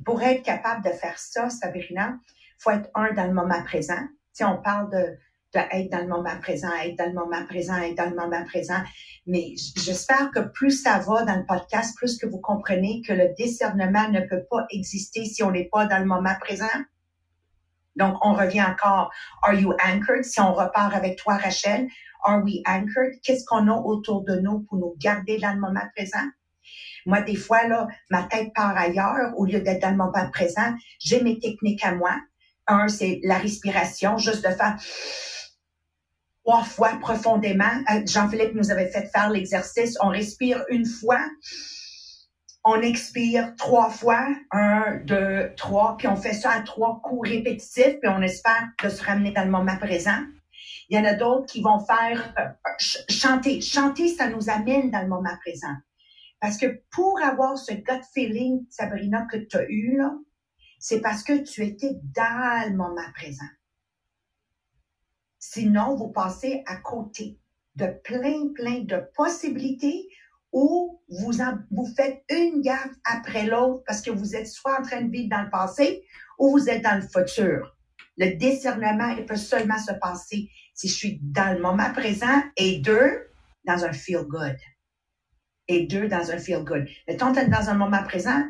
Pour 0.06 0.22
être 0.22 0.44
capable 0.44 0.84
de 0.86 0.92
faire 0.92 1.20
ça, 1.20 1.50
Sabrina, 1.50 2.18
faut 2.60 2.72
être 2.72 2.90
un 2.94 3.12
dans 3.14 3.28
le 3.28 3.34
moment 3.34 3.64
présent. 3.64 4.08
Si 4.32 4.44
on 4.44 4.62
parle 4.62 4.92
de, 4.92 5.18
de 5.54 5.60
être 5.72 5.92
dans 5.92 6.02
le 6.02 6.08
moment 6.08 6.40
présent, 6.40 6.72
être 6.84 6.98
dans 6.98 7.08
le 7.08 7.14
moment 7.14 7.46
présent, 7.46 7.78
être 7.78 7.96
dans 7.96 8.10
le 8.10 8.16
moment 8.16 8.46
présent. 8.46 8.82
Mais 9.26 9.56
j'espère 9.76 10.32
que 10.32 10.40
plus 10.40 10.84
ça 10.84 11.00
va 11.00 11.24
dans 11.26 11.38
le 11.38 11.46
podcast, 11.46 11.98
plus 11.98 12.18
que 12.18 12.28
vous 12.28 12.40
comprenez 12.40 13.02
que 13.06 13.14
le 13.14 13.34
discernement 13.36 14.10
ne 14.10 14.22
peut 14.22 14.44
pas 14.50 14.66
exister 14.70 15.26
si 15.26 15.42
on 15.44 15.52
n'est 15.52 15.70
pas 15.70 15.86
dans 15.86 16.00
le 16.00 16.06
moment 16.06 16.36
présent. 16.40 16.68
Donc, 17.96 18.18
on 18.22 18.34
revient 18.34 18.64
encore. 18.64 19.12
Are 19.44 19.54
you 19.54 19.74
anchored? 19.84 20.24
Si 20.24 20.40
on 20.40 20.54
repart 20.54 20.94
avec 20.94 21.18
toi, 21.18 21.36
Rachel, 21.36 21.88
are 22.24 22.42
we 22.44 22.62
anchored? 22.66 23.20
Qu'est-ce 23.24 23.46
qu'on 23.46 23.68
a 23.68 23.76
autour 23.76 24.24
de 24.24 24.40
nous 24.40 24.62
pour 24.62 24.78
nous 24.78 24.96
garder 24.98 25.38
dans 25.40 25.54
le 25.54 25.60
moment 25.60 25.88
présent? 25.96 26.28
Moi, 27.06 27.22
des 27.22 27.36
fois, 27.36 27.68
là, 27.68 27.88
ma 28.10 28.24
tête 28.24 28.54
part 28.54 28.78
ailleurs 28.78 29.34
au 29.38 29.46
lieu 29.46 29.62
d'être 29.62 29.82
dans 29.82 29.92
le 29.92 29.98
moment 29.98 30.30
présent. 30.32 30.74
J'ai 31.00 31.22
mes 31.24 31.40
techniques 31.40 31.84
à 31.84 31.94
moi. 31.94 32.16
Un, 32.68 32.88
c'est 32.88 33.20
la 33.24 33.38
respiration, 33.38 34.18
juste 34.18 34.48
de 34.48 34.54
faire 34.54 34.78
trois 36.44 36.64
fois 36.64 36.98
profondément. 37.00 37.72
Euh, 37.92 38.02
Jean-Philippe 38.06 38.54
nous 38.54 38.72
avait 38.72 38.90
fait 38.90 39.08
faire 39.08 39.30
l'exercice. 39.30 39.98
On 40.02 40.10
respire 40.10 40.64
une 40.70 40.86
fois. 40.86 41.20
On 42.64 42.82
expire 42.82 43.56
trois 43.56 43.90
fois, 43.90 44.28
un, 44.52 44.98
deux, 45.06 45.54
trois, 45.56 45.96
puis 45.98 46.08
on 46.08 46.16
fait 46.16 46.34
ça 46.34 46.52
à 46.52 46.62
trois 46.62 47.02
coups 47.02 47.30
répétitifs, 47.30 48.00
puis 48.02 48.10
on 48.10 48.22
espère 48.22 48.68
de 48.84 48.90
se 48.90 49.04
ramener 49.04 49.32
dans 49.32 49.46
le 49.46 49.52
moment 49.52 49.78
présent. 49.78 50.22
Il 50.90 50.98
y 50.98 51.00
en 51.00 51.06
a 51.06 51.14
d'autres 51.14 51.46
qui 51.46 51.62
vont 51.62 51.80
faire 51.80 52.34
euh, 52.38 52.50
chanter. 53.10 53.62
Chanter, 53.62 54.10
ça 54.10 54.30
nous 54.30 54.50
amène 54.50 54.92
dans 54.92 55.02
le 55.02 55.08
moment 55.08 55.38
présent. 55.46 55.76
Parce 56.40 56.58
que 56.58 56.82
pour 56.92 57.22
avoir 57.22 57.58
ce 57.58 57.74
gut 57.74 58.04
feeling, 58.14 58.66
Sabrina, 58.70 59.26
que 59.32 59.38
tu 59.38 59.58
as 59.58 59.66
eu, 59.70 59.98
là, 59.98 60.18
c'est 60.80 61.02
parce 61.02 61.24
que 61.24 61.44
tu 61.44 61.64
étais 61.64 61.96
dans 62.16 62.70
le 62.70 62.76
moment 62.76 63.12
présent. 63.14 63.46
Sinon, 65.38 65.96
vous 65.96 66.10
passez 66.10 66.64
à 66.66 66.78
côté 66.78 67.40
de 67.76 67.88
plein, 68.04 68.52
plein 68.54 68.82
de 68.82 69.04
possibilités 69.16 70.10
où 70.52 71.02
vous, 71.10 71.32
vous 71.72 71.94
faites 71.96 72.24
une 72.30 72.62
gaffe 72.62 72.96
après 73.06 73.46
l'autre 73.46 73.84
parce 73.86 74.02
que 74.02 74.12
vous 74.12 74.36
êtes 74.36 74.48
soit 74.48 74.80
en 74.80 74.84
train 74.84 75.02
de 75.02 75.12
vivre 75.12 75.30
dans 75.30 75.44
le 75.44 75.50
passé 75.50 76.04
ou 76.38 76.52
vous 76.52 76.70
êtes 76.70 76.84
dans 76.84 76.96
le 76.96 77.08
futur. 77.08 77.76
Le 78.18 78.36
discernement, 78.36 79.10
il 79.18 79.26
peut 79.26 79.36
seulement 79.36 79.78
se 79.78 79.94
passer 79.94 80.50
si 80.74 80.88
je 80.88 80.94
suis 80.94 81.20
dans 81.22 81.56
le 81.56 81.62
moment 81.62 81.92
présent 81.94 82.44
et 82.58 82.80
deux, 82.80 83.28
dans 83.66 83.84
un 83.86 83.94
feel 83.94 84.24
good. 84.24 84.58
Et 85.68 85.86
deux, 85.86 86.08
dans 86.08 86.32
un 86.32 86.38
feel 86.38 86.64
good. 86.64 86.88
Mettons, 87.08 87.34
tu 87.34 87.48
dans 87.48 87.70
un 87.70 87.76
moment 87.76 88.04
présent, 88.04 88.44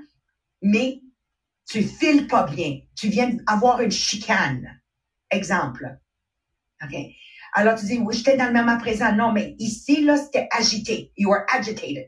mais 0.61 1.01
tu 1.69 1.83
files 1.83 2.27
pas 2.27 2.45
bien. 2.47 2.79
Tu 2.95 3.09
viens 3.09 3.29
d'avoir 3.47 3.81
une 3.81 3.91
chicane. 3.91 4.81
Exemple. 5.29 5.99
OK? 6.83 6.95
Alors, 7.53 7.79
tu 7.79 7.85
dis, 7.85 7.97
oui, 7.97 8.15
j'étais 8.15 8.37
dans 8.37 8.47
le 8.47 8.53
moment 8.53 8.77
présent. 8.77 9.13
Non, 9.15 9.31
mais 9.31 9.55
ici, 9.59 10.03
là, 10.03 10.17
c'était 10.17 10.47
agité. 10.51 11.11
You 11.17 11.33
are 11.33 11.45
agitated. 11.51 12.07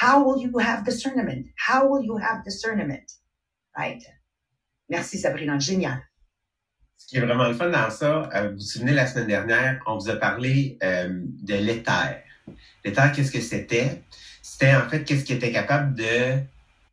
How 0.00 0.22
will 0.22 0.42
you 0.42 0.58
have 0.58 0.84
discernment? 0.84 1.46
How 1.68 1.86
will 1.86 2.04
you 2.04 2.18
have 2.18 2.42
discernment? 2.44 3.04
Right? 3.76 4.02
Merci, 4.88 5.18
Sabrina. 5.18 5.58
Génial. 5.58 6.02
Ce 6.96 7.06
qui 7.06 7.16
est 7.16 7.20
vraiment 7.20 7.48
le 7.48 7.54
fun 7.54 7.70
dans 7.70 7.90
ça, 7.90 8.28
euh, 8.34 8.50
vous 8.50 8.54
vous 8.56 8.60
souvenez, 8.60 8.92
la 8.92 9.06
semaine 9.06 9.26
dernière, 9.26 9.82
on 9.86 9.96
vous 9.96 10.10
a 10.10 10.16
parlé 10.16 10.78
euh, 10.82 11.08
de 11.42 11.54
l'éther. 11.54 12.22
L'éther, 12.84 13.12
qu'est-ce 13.12 13.32
que 13.32 13.40
c'était? 13.40 14.02
C'était 14.42 14.74
en 14.74 14.88
fait 14.88 15.04
qu'est-ce 15.04 15.24
qui 15.24 15.32
était 15.32 15.52
capable 15.52 15.94
de 15.94 16.38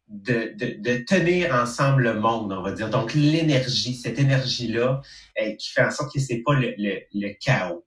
de, 0.08 0.54
de, 0.56 0.78
de, 0.80 1.04
tenir 1.04 1.54
ensemble 1.54 2.04
le 2.04 2.20
monde, 2.20 2.54
on 2.54 2.62
va 2.62 2.72
dire. 2.72 2.90
Donc, 2.90 3.14
l'énergie, 3.14 3.96
cette 3.96 4.20
énergie-là, 4.20 5.02
euh, 5.42 5.56
qui 5.56 5.70
fait 5.70 5.84
en 5.84 5.92
sorte 5.92 6.14
que 6.14 6.20
c'est 6.20 6.42
pas 6.46 6.54
le, 6.54 6.74
le, 6.78 7.00
le 7.14 7.34
chaos. 7.40 7.86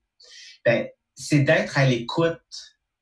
Ben, 0.65 0.87
c'est 1.15 1.41
d'être 1.41 1.79
à 1.79 1.87
l'écoute 1.87 2.41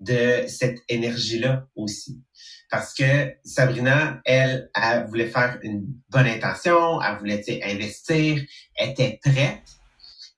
de 0.01 0.45
cette 0.47 0.79
énergie-là 0.89 1.67
aussi. 1.75 2.23
Parce 2.71 2.95
que 2.95 3.35
Sabrina, 3.45 4.21
elle, 4.25 4.71
elle 4.75 5.07
voulait 5.07 5.29
faire 5.29 5.59
une 5.63 5.87
bonne 6.11 6.27
intention, 6.27 7.01
elle 7.01 7.19
voulait 7.19 7.65
investir, 7.65 8.45
elle 8.77 8.91
était 8.91 9.19
prête. 9.23 9.65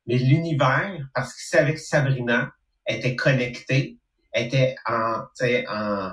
Mais 0.07 0.17
l'univers, 0.17 1.07
parce 1.13 1.35
qu'il 1.35 1.59
savait 1.59 1.75
que 1.75 1.81
Sabrina 1.81 2.53
était 2.87 3.17
connectée, 3.17 3.99
était 4.35 4.77
en, 4.87 5.25
en, 5.69 6.13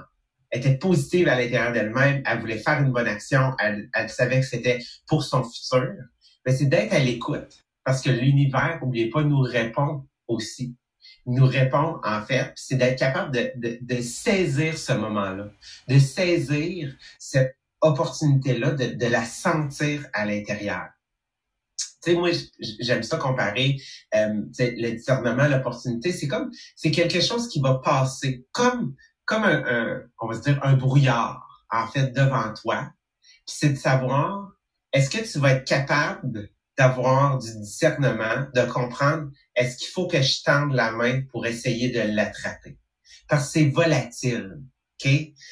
était 0.51 0.77
positive 0.77 1.27
à 1.27 1.35
l'intérieur 1.35 1.73
d'elle-même, 1.73 2.23
elle 2.25 2.39
voulait 2.39 2.57
faire 2.57 2.81
une 2.81 2.91
bonne 2.91 3.07
action, 3.07 3.53
elle, 3.59 3.89
elle 3.93 4.09
savait 4.09 4.39
que 4.39 4.45
c'était 4.45 4.79
pour 5.07 5.23
son 5.23 5.43
futur. 5.43 5.93
Mais 6.45 6.53
c'est 6.53 6.65
d'être 6.65 6.93
à 6.93 6.99
l'écoute, 6.99 7.65
parce 7.83 8.01
que 8.01 8.09
l'univers, 8.09 8.79
n'oubliez 8.81 9.09
pas, 9.09 9.23
nous 9.23 9.41
répond 9.41 10.05
aussi. 10.27 10.75
nous 11.25 11.45
répond, 11.45 11.99
en 12.03 12.21
fait, 12.21 12.53
c'est 12.55 12.75
d'être 12.75 12.97
capable 12.97 13.33
de, 13.33 13.51
de, 13.55 13.77
de, 13.81 14.01
saisir 14.01 14.77
ce 14.77 14.93
moment-là, 14.93 15.49
de 15.87 15.99
saisir 15.99 16.95
cette 17.19 17.57
opportunité-là, 17.81 18.71
de, 18.71 18.95
de 18.95 19.05
la 19.07 19.25
sentir 19.25 20.05
à 20.13 20.25
l'intérieur. 20.25 20.87
Tu 22.03 22.11
sais, 22.11 22.17
moi, 22.17 22.29
j'aime 22.79 23.03
ça 23.03 23.17
comparer 23.17 23.77
euh, 24.15 24.41
le 24.59 24.91
discernement, 24.91 25.47
l'opportunité. 25.47 26.11
C'est 26.11 26.27
comme, 26.27 26.51
c'est 26.75 26.91
quelque 26.91 27.19
chose 27.19 27.49
qui 27.49 27.59
va 27.59 27.75
passer, 27.75 28.45
comme 28.51 28.95
comme 29.27 29.43
un, 29.43 30.01
on 30.19 30.27
va 30.27 30.37
dire, 30.37 30.59
un 30.63 30.73
brouillard, 30.73 31.65
en 31.69 31.85
fait, 31.87 32.11
devant 32.11 32.51
toi. 32.53 32.91
c'est 33.45 33.69
de 33.69 33.77
savoir, 33.77 34.53
est-ce 34.93 35.09
que 35.09 35.31
tu 35.31 35.37
vas 35.39 35.51
être 35.51 35.67
capable 35.67 36.49
d'avoir 36.77 37.37
du 37.37 37.51
discernement, 37.59 38.47
de 38.55 38.61
comprendre, 38.61 39.29
est-ce 39.55 39.77
qu'il 39.77 39.89
faut 39.89 40.07
que 40.07 40.21
je 40.21 40.43
tende 40.43 40.73
la 40.73 40.91
main 40.91 41.21
pour 41.31 41.45
essayer 41.45 41.89
de 41.91 42.15
l'attraper? 42.15 42.79
Parce 43.27 43.45
que 43.45 43.51
c'est 43.51 43.69
volatile. 43.69 44.61
OK? 45.03 45.09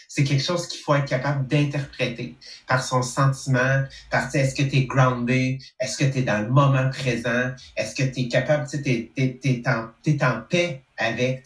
C'est 0.07 0.23
quelque 0.23 0.43
chose 0.43 0.67
qu'il 0.67 0.81
faut 0.81 0.95
être 0.95 1.05
capable 1.05 1.47
d'interpréter 1.47 2.35
par 2.67 2.83
son 2.83 3.01
sentiment, 3.01 3.83
par 4.09 4.33
est-ce 4.33 4.55
que 4.55 4.63
tu 4.63 4.77
es 4.77 4.85
grounded, 4.85 5.59
est-ce 5.79 5.97
que 5.97 6.05
tu 6.05 6.19
es 6.19 6.21
dans 6.23 6.41
le 6.41 6.49
moment 6.49 6.89
présent, 6.89 7.51
est-ce 7.75 7.95
que 7.95 8.03
tu 8.03 8.21
es 8.21 8.27
capable, 8.27 8.67
tu 8.67 8.77
sais, 8.77 9.11
t'es, 9.15 9.39
t'es, 9.41 9.63
en, 10.23 10.41
paix 10.41 10.81
avec, 10.97 11.43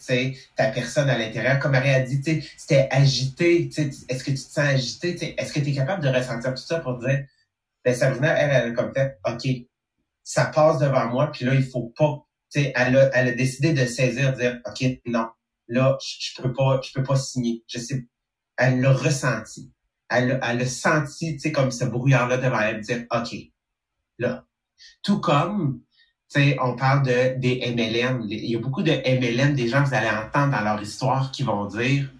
ta 0.56 0.70
personne 0.70 1.10
à 1.10 1.18
l'intérieur. 1.18 1.58
Comme 1.58 1.72
Marie 1.72 1.90
a 1.90 2.00
dit, 2.00 2.22
c'était 2.56 2.88
agité, 2.90 3.68
est-ce 3.76 4.24
que 4.24 4.30
tu 4.30 4.36
te 4.36 4.38
sens 4.38 4.58
agité, 4.58 5.34
est-ce 5.38 5.52
que 5.52 5.60
tu 5.60 5.70
es 5.70 5.74
capable 5.74 6.02
de 6.02 6.08
ressentir 6.08 6.54
tout 6.54 6.62
ça 6.62 6.80
pour 6.80 6.98
dire, 6.98 7.24
ben 7.84 7.94
Sabrina, 7.94 8.34
elle, 8.38 8.50
elle 8.50 8.72
a 8.72 8.74
comme 8.74 8.92
fait, 8.94 9.18
OK, 9.26 9.66
ça 10.22 10.46
passe 10.46 10.78
devant 10.78 11.06
moi, 11.06 11.30
puis 11.32 11.44
là, 11.44 11.54
il 11.54 11.64
faut 11.64 11.92
pas, 11.96 12.24
tu 12.52 12.62
sais, 12.62 12.72
elle 12.76 12.96
a, 12.96 13.10
elle 13.14 13.28
a 13.28 13.32
décidé 13.32 13.72
de 13.72 13.84
saisir, 13.86 14.32
dire, 14.34 14.60
OK, 14.66 14.84
non, 15.06 15.28
là, 15.70 15.96
je, 16.02 16.16
je 16.20 16.42
peux 16.42 16.52
pas, 16.52 16.80
je 16.82 16.92
peux 16.92 17.02
pas 17.02 17.16
signer. 17.16 17.64
Je 17.66 17.78
sais, 17.78 18.06
elle 18.56 18.80
l'a 18.80 18.92
ressenti. 18.92 19.72
Elle, 20.08 20.40
elle 20.42 20.60
a 20.60 20.66
senti, 20.66 21.34
tu 21.34 21.40
sais, 21.40 21.52
comme 21.52 21.70
ce 21.70 21.84
brouillard-là 21.84 22.36
devant 22.36 22.60
elle, 22.60 22.80
dire, 22.80 23.06
OK, 23.10 23.34
là. 24.18 24.44
Tout 25.02 25.20
comme, 25.20 25.82
tu 26.32 26.40
sais, 26.40 26.56
on 26.60 26.76
parle 26.76 27.06
de, 27.06 27.38
des 27.38 27.60
MLM. 27.74 28.26
Il 28.28 28.50
y 28.50 28.56
a 28.56 28.58
beaucoup 28.58 28.82
de 28.82 28.92
MLM, 28.92 29.54
des 29.54 29.68
gens 29.68 29.82
que 29.82 29.88
vous 29.88 29.94
allez 29.94 30.10
entendre 30.10 30.52
dans 30.52 30.64
leur 30.64 30.82
histoire 30.82 31.30
qui 31.30 31.42
vont 31.42 31.66
dire, 31.66 32.10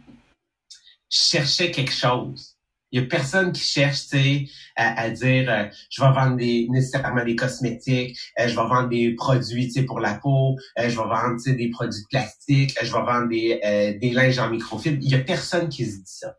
chercher 1.08 1.70
quelque 1.72 1.92
chose. 1.92 2.56
Il 2.92 3.00
y 3.00 3.04
a 3.04 3.06
personne 3.06 3.52
qui 3.52 3.62
cherche, 3.62 4.08
tu 4.08 4.18
sais, 4.18 4.46
à, 4.76 5.10
dire, 5.10 5.50
euh, 5.50 5.66
je 5.90 6.02
vais 6.02 6.12
vendre 6.12 6.36
des, 6.36 6.66
nécessairement 6.70 7.24
des 7.24 7.36
cosmétiques, 7.36 8.18
euh, 8.38 8.48
je 8.48 8.56
vais 8.56 8.68
vendre 8.68 8.88
des 8.88 9.14
produits, 9.14 9.66
tu 9.66 9.72
sais, 9.74 9.82
pour 9.84 10.00
la 10.00 10.14
peau, 10.14 10.56
euh, 10.78 10.88
je 10.88 10.96
vais 10.96 11.08
vendre, 11.08 11.36
des 11.44 11.70
produits 11.70 12.00
de 12.00 12.06
plastique, 12.08 12.76
je 12.82 12.92
vais 12.92 13.02
vendre 13.02 13.28
des, 13.28 13.98
des 14.00 14.10
linges 14.10 14.38
en 14.38 14.50
microfibre. 14.50 14.98
Il 15.00 15.10
y 15.10 15.14
a 15.14 15.20
personne 15.20 15.68
qui 15.68 15.86
se 15.86 15.98
dit 15.98 16.02
ça. 16.04 16.34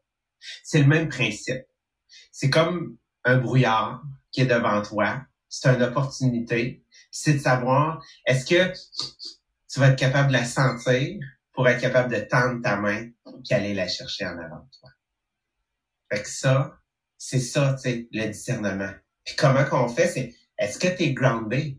C'est 0.63 0.79
le 0.79 0.88
même 0.88 1.08
principe. 1.08 1.63
C'est 2.31 2.50
comme 2.50 2.98
un 3.24 3.38
brouillard 3.38 4.01
qui 4.31 4.41
est 4.41 4.46
devant 4.46 4.81
toi. 4.81 5.22
C'est 5.48 5.70
une 5.70 5.84
opportunité. 5.84 6.84
C'est 7.12 7.34
de 7.34 7.39
savoir, 7.39 8.03
est-ce 8.25 8.46
que 8.46 8.74
tu 9.72 9.79
vas 9.79 9.89
être 9.89 10.00
capable 10.00 10.29
de 10.29 10.34
la 10.34 10.46
sentir 10.46 11.20
pour 11.53 11.67
être 11.67 11.81
capable 11.81 12.13
de 12.13 12.20
tendre 12.22 12.62
ta 12.62 12.77
main 12.77 13.10
et 13.50 13.53
aller 13.53 13.74
la 13.74 13.88
chercher 13.88 14.25
en 14.25 14.38
avant 14.38 14.63
de 14.63 14.70
toi? 14.79 14.89
Fait 16.12 16.22
que 16.22 16.30
ça, 16.30 16.77
c'est 17.18 17.39
ça, 17.39 17.75
tu 17.82 17.89
sais, 17.89 18.08
le 18.12 18.27
discernement. 18.27 18.91
Puis 19.24 19.36
comment 19.38 19.63
qu'on 19.63 19.88
fait, 19.88 20.08
c'est 20.08 20.34
est-ce 20.58 20.77
que 20.77 20.88
tu 20.88 21.03
es 21.03 21.13
groundé? 21.13 21.77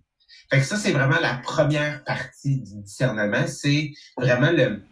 Fait 0.50 0.58
que 0.58 0.64
ça, 0.64 0.76
c'est 0.76 0.92
vraiment 0.92 1.20
la 1.20 1.34
première 1.42 2.02
partie 2.04 2.60
du 2.60 2.82
discernement, 2.82 3.46
c'est 3.46 3.90
vraiment 4.16 4.50
le, 4.50 4.82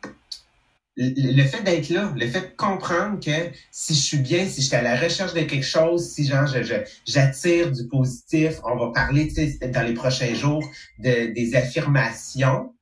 le, 0.96 1.42
fait 1.44 1.62
d'être 1.62 1.88
là, 1.88 2.12
le 2.14 2.26
fait 2.26 2.40
de 2.40 2.56
comprendre 2.56 3.20
que 3.24 3.50
si 3.70 3.94
je 3.94 4.00
suis 4.00 4.18
bien, 4.18 4.46
si 4.46 4.60
je 4.60 4.66
suis 4.66 4.76
à 4.76 4.82
la 4.82 4.96
recherche 4.96 5.32
de 5.32 5.42
quelque 5.42 5.64
chose, 5.64 6.10
si 6.10 6.26
genre 6.26 6.46
j'attire 7.06 7.72
du 7.72 7.86
positif, 7.88 8.54
on 8.64 8.76
va 8.76 8.92
parler 8.92 9.32
dans 9.72 9.82
les 9.82 9.94
prochains 9.94 10.34
jours 10.34 10.62
de, 10.98 11.32
des 11.32 11.54
affirmations. 11.54 12.74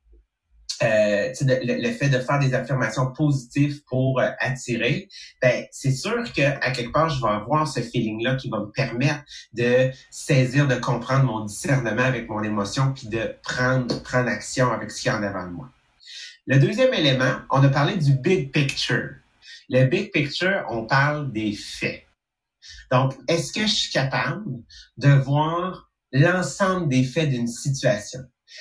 Euh, 0.82 1.32
le, 1.40 1.82
le, 1.82 1.90
fait 1.92 2.08
de 2.08 2.18
faire 2.18 2.38
des 2.38 2.54
affirmations 2.54 3.12
positives 3.12 3.82
pour 3.84 4.20
euh, 4.20 4.30
attirer, 4.38 5.08
ben 5.42 5.64
c'est 5.72 5.92
sûr 5.92 6.32
que 6.32 6.42
à 6.42 6.70
quelque 6.70 6.92
part 6.92 7.08
je 7.08 7.20
vais 7.20 7.30
avoir 7.30 7.66
ce 7.66 7.80
feeling-là 7.80 8.36
qui 8.36 8.48
va 8.48 8.60
me 8.60 8.70
permettre 8.70 9.22
de 9.52 9.90
saisir, 10.10 10.68
de 10.68 10.76
comprendre 10.76 11.24
mon 11.24 11.44
discernement 11.44 12.02
avec 12.02 12.28
mon 12.28 12.42
émotion, 12.42 12.92
puis 12.92 13.08
de 13.08 13.34
prendre 13.42 14.02
prendre 14.02 14.28
action 14.28 14.72
avec 14.72 14.90
ce 14.90 15.02
qui 15.02 15.08
est 15.08 15.12
en 15.12 15.22
avant 15.22 15.46
de 15.46 15.52
moi. 15.52 15.70
Le 16.46 16.58
deuxième 16.58 16.94
élément, 16.94 17.40
on 17.50 17.62
a 17.62 17.68
parlé 17.68 17.96
du 17.96 18.14
big 18.14 18.52
picture. 18.52 19.10
Le 19.68 19.84
big 19.84 20.10
picture, 20.12 20.64
on 20.70 20.86
parle 20.86 21.30
des 21.30 21.52
faits. 21.52 22.04
Donc, 22.90 23.14
est-ce 23.28 23.52
que 23.52 23.62
je 23.62 23.74
suis 23.74 23.92
capable 23.92 24.62
de 24.96 25.10
voir 25.10 25.90
l'ensemble 26.12 26.88
des 26.88 27.04
faits 27.04 27.28
d'une 27.28 27.48
situation? 27.48 28.20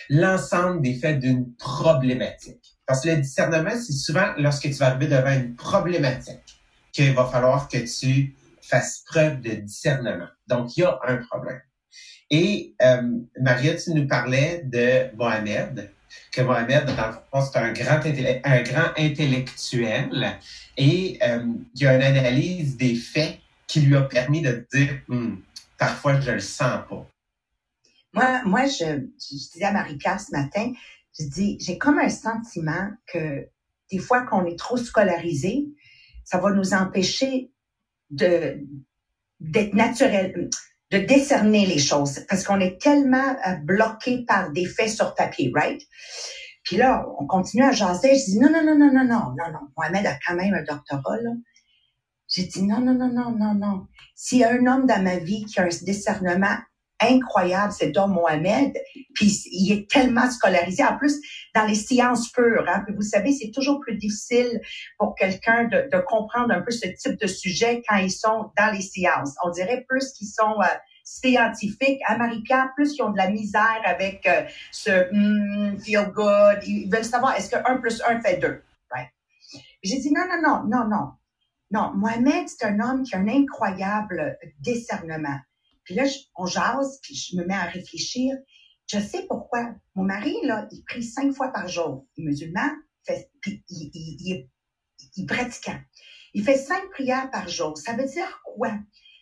L'ensemble 0.09 0.81
des 0.81 0.95
faits 0.95 1.19
d'une 1.19 1.53
problématique. 1.55 2.77
Parce 2.85 3.01
que 3.01 3.09
le 3.09 3.17
discernement, 3.17 3.71
c'est 3.71 3.93
souvent 3.93 4.33
lorsque 4.37 4.63
tu 4.63 4.73
vas 4.73 4.87
arriver 4.87 5.07
devant 5.07 5.33
une 5.33 5.55
problématique 5.55 6.61
qu'il 6.91 7.13
va 7.13 7.25
falloir 7.25 7.67
que 7.67 7.77
tu 7.77 8.35
fasses 8.61 9.03
preuve 9.05 9.41
de 9.41 9.51
discernement. 9.51 10.27
Donc, 10.47 10.75
il 10.77 10.81
y 10.81 10.83
a 10.83 10.97
un 11.07 11.17
problème. 11.17 11.61
Et 12.29 12.75
euh, 12.81 13.01
Maria, 13.39 13.75
tu 13.75 13.91
nous 13.91 14.07
parlais 14.07 14.61
de 14.65 15.15
Mohamed, 15.15 15.91
que 16.31 16.41
Mohamed, 16.41 16.85
dans 16.85 17.07
le 17.07 17.13
fond, 17.31 17.41
c'est 17.41 17.57
un 17.57 17.71
grand, 17.71 18.01
un 18.43 18.61
grand 18.63 18.91
intellectuel 18.97 20.37
et 20.77 21.17
euh, 21.23 21.45
il 21.75 21.81
y 21.81 21.87
a 21.87 21.95
une 21.95 22.01
analyse 22.01 22.77
des 22.77 22.95
faits 22.95 23.39
qui 23.67 23.81
lui 23.81 23.95
a 23.95 24.01
permis 24.01 24.41
de 24.41 24.65
dire, 24.73 24.99
hmm, 25.07 25.35
parfois 25.77 26.19
je 26.19 26.31
le 26.31 26.39
sens 26.39 26.81
pas. 26.89 27.05
Moi, 28.17 28.41
moi 28.45 28.65
je, 28.65 29.07
je 29.19 29.51
disais 29.51 29.65
à 29.65 29.71
Marie-Pierre 29.71 30.19
ce 30.19 30.31
matin, 30.31 30.73
je 31.19 31.25
dis, 31.25 31.57
j'ai 31.61 31.77
comme 31.77 31.99
un 31.99 32.09
sentiment 32.09 32.89
que 33.05 33.47
des 33.91 33.99
fois 33.99 34.23
qu'on 34.23 34.45
est 34.45 34.57
trop 34.57 34.77
scolarisé, 34.77 35.67
ça 36.23 36.39
va 36.39 36.51
nous 36.51 36.73
empêcher 36.73 37.51
de 38.09 38.59
d'être 39.39 39.75
naturel, 39.75 40.49
de 40.89 40.97
décerner 40.97 41.67
les 41.67 41.77
choses, 41.77 42.25
parce 42.27 42.43
qu'on 42.43 42.59
est 42.59 42.81
tellement 42.81 43.37
euh, 43.47 43.53
bloqué 43.63 44.25
par 44.25 44.51
des 44.51 44.65
faits 44.65 44.89
sur 44.89 45.13
papier, 45.13 45.51
right? 45.53 45.79
Puis 46.63 46.75
là, 46.75 47.05
on 47.19 47.27
continue 47.27 47.63
à 47.63 47.71
jaser. 47.71 48.15
Je 48.15 48.31
dis 48.31 48.39
non, 48.39 48.49
non, 48.49 48.63
non, 48.65 48.75
non, 48.79 48.91
non, 48.91 49.05
non, 49.05 49.35
non, 49.37 49.51
non. 49.53 49.59
Mohamed 49.77 50.07
a 50.07 50.17
quand 50.25 50.33
même 50.33 50.55
un 50.55 50.63
doctorat, 50.63 51.17
là. 51.21 51.31
J'ai 52.27 52.45
dit 52.45 52.63
non, 52.63 52.79
non, 52.79 52.95
non, 52.95 53.09
non, 53.09 53.31
non, 53.31 53.53
non. 53.53 53.87
S'il 54.15 54.39
y 54.39 54.43
a 54.43 54.51
un 54.51 54.65
homme 54.65 54.87
dans 54.87 55.03
ma 55.03 55.17
vie 55.17 55.45
qui 55.45 55.59
a 55.59 55.65
un 55.65 55.67
discernement 55.67 56.57
incroyable, 56.99 57.71
cet 57.71 57.97
homme 57.97 58.13
Mohamed. 58.13 58.73
Puis 59.13 59.43
il 59.51 59.71
est 59.71 59.89
tellement 59.89 60.29
scolarisé. 60.29 60.83
En 60.83 60.97
plus, 60.97 61.19
dans 61.55 61.65
les 61.65 61.75
sciences 61.75 62.31
pures. 62.31 62.65
Hein, 62.67 62.83
puis 62.85 62.95
vous 62.95 63.01
savez, 63.01 63.31
c'est 63.33 63.51
toujours 63.51 63.79
plus 63.79 63.95
difficile 63.95 64.61
pour 64.97 65.15
quelqu'un 65.15 65.65
de, 65.65 65.89
de, 65.91 65.99
comprendre 65.99 66.53
un 66.53 66.61
peu 66.61 66.71
ce 66.71 66.87
type 66.87 67.19
de 67.19 67.27
sujet 67.27 67.81
quand 67.87 67.97
ils 67.97 68.11
sont 68.11 68.51
dans 68.57 68.71
les 68.73 68.81
sciences. 68.81 69.35
On 69.43 69.49
dirait 69.49 69.85
plus 69.87 70.11
qu'ils 70.13 70.27
sont 70.27 70.61
euh, 70.61 70.67
scientifiques. 71.03 72.01
Américains, 72.05 72.71
plus 72.75 72.95
ils 72.95 73.01
ont 73.01 73.11
de 73.11 73.17
la 73.17 73.29
misère 73.29 73.81
avec 73.85 74.27
euh, 74.27 74.43
ce 74.71 75.07
mm, 75.11 75.79
feel 75.79 76.11
good. 76.13 76.59
Ils 76.63 76.89
veulent 76.91 77.05
savoir 77.05 77.35
est-ce 77.35 77.49
que 77.49 77.57
1 77.65 77.77
plus 77.77 78.01
1 78.07 78.21
fait 78.21 78.37
2. 78.37 78.61
Right? 78.91 79.09
J'ai 79.83 79.99
dit 79.99 80.11
non, 80.11 80.23
non, 80.29 80.41
non, 80.41 80.63
non, 80.67 80.87
non. 80.87 81.11
Non, 81.69 81.91
Mohamed, 81.95 82.47
c'est 82.47 82.65
un 82.65 82.79
homme 82.79 83.03
qui 83.03 83.13
a 83.15 83.19
un 83.19 83.27
incroyable 83.27 84.37
discernement. 84.59 85.39
Puis 85.87 85.95
là, 85.95 86.03
on 86.35 86.45
jase, 86.45 86.99
puis 87.01 87.15
je 87.15 87.37
me 87.37 87.45
mets 87.45 87.53
à 87.53 87.63
réfléchir. 87.63 88.35
Je 88.87 88.99
sais 88.99 89.25
pourquoi. 89.25 89.73
Mon 89.95 90.03
mari, 90.03 90.35
là, 90.43 90.67
il 90.69 90.83
prie 90.83 91.01
cinq 91.01 91.33
fois 91.33 91.47
par 91.53 91.69
jour. 91.69 92.05
Il 92.17 92.25
est 92.25 92.27
musulman, 92.27 92.69
fait, 93.05 93.31
il, 93.45 93.63
il, 93.69 93.91
il, 93.93 94.33
est, 94.33 94.49
il 95.15 95.25
pratiquant. 95.25 95.79
Il 96.33 96.43
fait 96.43 96.57
cinq 96.57 96.89
prières 96.91 97.31
par 97.31 97.47
jour. 97.47 97.77
Ça 97.77 97.93
veut 97.93 98.05
dire 98.05 98.41
quoi? 98.43 98.73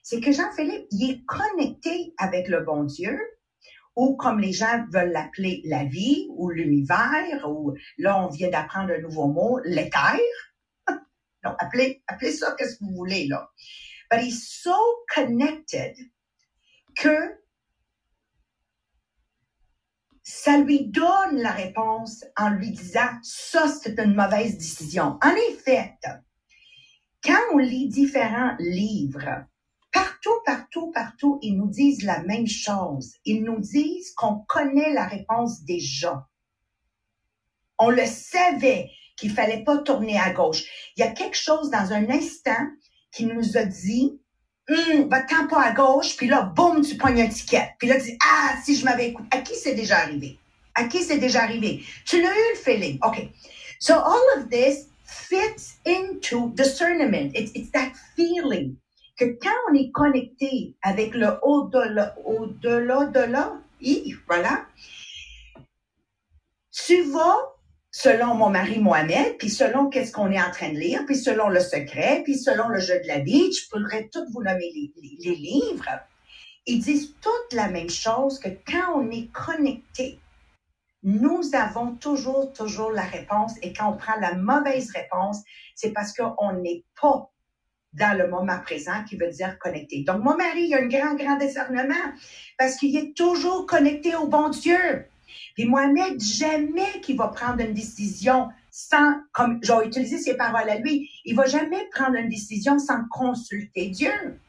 C'est 0.01 0.19
que 0.19 0.31
Jean-Philippe, 0.31 0.88
il 0.89 1.12
est 1.12 1.24
connecté 1.25 2.16
avec 2.18 2.48
le 2.48 2.61
bon 2.61 2.83
Dieu, 2.83 3.16
ou 3.96 4.16
comme 4.16 4.39
les 4.39 4.51
gens 4.51 4.85
veulent 4.92 5.11
l'appeler 5.11 5.61
la 5.66 5.83
vie, 5.83 6.25
ou 6.31 6.50
l'univers, 6.50 7.48
ou 7.48 7.75
là, 8.00 8.25
on 8.25 8.29
vient 8.29 8.50
d'apprendre 8.50 8.92
un 8.92 9.01
nouveau 9.01 9.27
mot, 9.27 9.59
l'éther. 9.66 10.20
non, 11.44 11.53
appelez, 11.59 12.01
appelez 12.07 12.31
ça 12.31 12.55
qu'est-ce 12.57 12.79
que 12.79 12.85
vous 12.85 12.96
voulez, 12.96 13.27
là. 13.27 13.51
But 14.09 14.22
he's 14.22 14.48
so 14.63 14.74
connected 15.13 15.96
que 16.96 17.36
ça 20.24 20.58
lui 20.58 20.88
donne 20.88 21.38
la 21.38 21.51
réponse 21.51 22.25
en 22.38 22.50
lui 22.50 22.72
disant 22.72 23.10
ça 23.22 23.68
c'est 23.68 24.00
une 24.00 24.16
mauvaise 24.16 24.58
décision. 24.58 25.20
En 25.22 25.36
effet, 25.51 25.98
quand 27.24 27.40
on 27.53 27.58
lit 27.58 27.90
différents 27.90 28.55
livres, 28.60 29.46
partout, 29.92 30.42
partout, 30.46 30.92
partout, 30.92 31.40
ils 31.42 31.58
nous 31.58 31.70
disent 31.70 32.03
la 32.03 32.22
même 32.24 32.48
chose. 32.48 33.14
Ils 33.25 33.44
nous 33.44 33.60
disent 33.60 34.12
qu'on 34.14 34.40
connaît 34.48 34.94
la 34.94 35.08
réponse 35.08 35.64
déjà. 35.64 36.27
On 37.77 37.90
le 37.90 38.05
savait 38.05 38.90
qu'il 39.18 39.31
fallait 39.31 39.64
pas 39.64 39.77
tourner 39.77 40.20
à 40.20 40.31
gauche. 40.31 40.64
Il 40.96 41.01
y 41.01 41.03
a 41.03 41.12
quelque 41.12 41.38
chose 41.38 41.70
dans 41.70 41.94
un 41.94 42.10
instant 42.10 42.68
qui 43.12 43.25
nous 43.25 43.58
a 43.58 43.64
dit 43.64 44.20
hum, 44.69 45.09
va-t'en 45.09 45.47
pas 45.47 45.63
à 45.63 45.71
gauche, 45.71 46.15
puis 46.17 46.27
là, 46.27 46.41
boum, 46.41 46.81
tu 46.81 46.95
pognes 46.95 47.21
un 47.21 47.27
ticket. 47.27 47.75
Puis 47.79 47.87
là, 47.87 47.95
tu 47.95 48.11
dis, 48.11 48.17
ah, 48.23 48.55
si 48.63 48.75
je 48.75 48.85
m'avais 48.85 49.09
écouté. 49.09 49.27
À 49.31 49.41
qui 49.41 49.55
c'est 49.55 49.75
déjà 49.75 49.99
arrivé? 49.99 50.37
À 50.73 50.85
qui 50.85 51.03
c'est 51.03 51.17
déjà 51.17 51.43
arrivé? 51.43 51.83
Tu 52.05 52.21
l'as 52.21 52.31
eu 52.31 52.49
le 52.53 52.57
feeling. 52.57 52.99
OK. 53.03 53.29
So 53.79 53.93
all 53.93 54.39
of 54.39 54.49
this 54.49 54.87
fits 55.05 55.77
into 55.85 56.51
discernment. 56.55 57.31
It's, 57.35 57.51
it's 57.55 57.71
that 57.71 57.91
feeling 58.15 58.77
que 59.17 59.25
quand 59.41 59.55
on 59.69 59.75
est 59.75 59.91
connecté 59.91 60.75
avec 60.81 61.13
le 61.13 61.37
au-delà, 61.41 62.15
au-delà 62.25 63.05
de 63.05 63.19
là, 63.19 63.53
voilà, 64.27 64.65
tu 66.71 67.03
vas 67.03 67.54
selon 67.98 68.36
mon 68.36 68.50
mari 68.50 68.79
Mohamed, 68.79 69.38
puis 69.38 69.50
selon 69.50 69.90
qu'est-ce 69.90 70.12
qu'on 70.12 70.29
est 70.29 70.42
en 70.42 70.51
train 70.51 70.68
de 70.68 70.77
lire, 70.77 71.05
puis 71.05 71.16
selon 71.16 71.48
le 71.48 71.62
secret, 71.62 72.24
puis 72.25 72.38
selon 72.38 72.68
le 72.68 72.81
jeu 72.81 73.00
de 73.00 73.08
la 73.08 73.20
vie, 73.20 73.53
je 73.53 73.70
pourrais 73.70 74.10
toutes 74.12 74.29
vous 74.34 74.44
nommer 74.44 74.70
les, 75.00 75.36
livres. 75.36 75.88
Ils 76.66 76.81
disent 76.81 77.16
toutes 77.22 77.53
la 77.53 77.70
même 77.70 77.90
chose 77.90 78.38
que 78.38 78.50
quand 78.50 78.96
on 78.98 79.10
est 79.12 79.31
connecté, 79.31 80.20
nous 81.03 81.40
avons 81.53 81.96
toujours, 81.96 82.51
toujours 82.51 82.92
la 82.92 83.03
réponse. 83.03 83.53
Et 83.62 83.72
quand 83.72 83.94
on 83.94 83.96
prend 83.96 84.20
la 84.20 84.34
mauvaise 84.34 84.92
réponse, 84.92 85.38
c'est 85.74 85.94
parce 85.94 86.12
qu'on 86.12 86.51
n'est 86.51 86.84
pas 87.01 87.31
dans 87.94 88.18
le 88.18 88.27
moment 88.27 88.60
présent 88.60 89.05
qui 89.08 89.16
veut 89.16 89.29
dire 89.29 89.58
connecté. 89.58 90.03
Donc, 90.03 90.22
mon 90.22 90.36
mari, 90.36 90.66
il 90.66 90.75
a 90.75 90.79
un 90.79 90.88
grand, 90.88 91.16
grand 91.16 91.38
discernement 91.38 92.12
parce 92.58 92.75
qu'il 92.75 92.98
est 92.98 93.16
toujours 93.16 93.66
connecté 93.66 94.18
au 94.18 94.27
bon 94.27 94.50
Dieu. 94.50 95.08
Puis 95.55 95.65
Mohamed, 95.65 96.21
jamais 96.21 97.01
qu'il 97.01 97.17
va 97.17 97.29
prendre 97.29 97.61
une 97.61 97.74
décision 97.74 98.50
sans, 98.71 99.15
comme 99.31 99.59
j'ai 99.63 99.74
utilisé 99.85 100.17
ses 100.17 100.35
paroles 100.35 100.69
à 100.69 100.77
lui, 100.77 101.09
il 101.24 101.35
va 101.35 101.45
jamais 101.45 101.87
prendre 101.91 102.15
une 102.15 102.29
décision 102.29 102.77
sans 102.77 103.05
consulter 103.09 103.87
Dieu. 103.89 104.39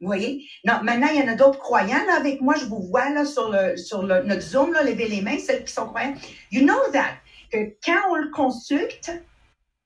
Vous 0.00 0.06
voyez? 0.06 0.46
Non, 0.64 0.80
maintenant, 0.82 1.08
il 1.12 1.20
y 1.20 1.22
en 1.22 1.28
a 1.28 1.34
d'autres 1.34 1.58
croyants 1.58 2.04
là, 2.06 2.16
avec 2.16 2.40
moi. 2.40 2.54
Je 2.56 2.64
vous 2.64 2.82
vois 2.82 3.10
là, 3.10 3.24
sur, 3.24 3.50
le, 3.50 3.76
sur 3.76 4.02
notre 4.02 4.40
Zoom, 4.40 4.72
là, 4.72 4.82
lever 4.82 5.08
les 5.08 5.20
mains, 5.20 5.38
celles 5.38 5.64
qui 5.64 5.72
sont 5.72 5.86
croyants. 5.86 6.14
You 6.50 6.62
know 6.62 6.80
that. 6.92 7.16
Que 7.52 7.76
quand 7.84 8.00
on 8.10 8.14
le 8.14 8.30
consulte, 8.30 9.12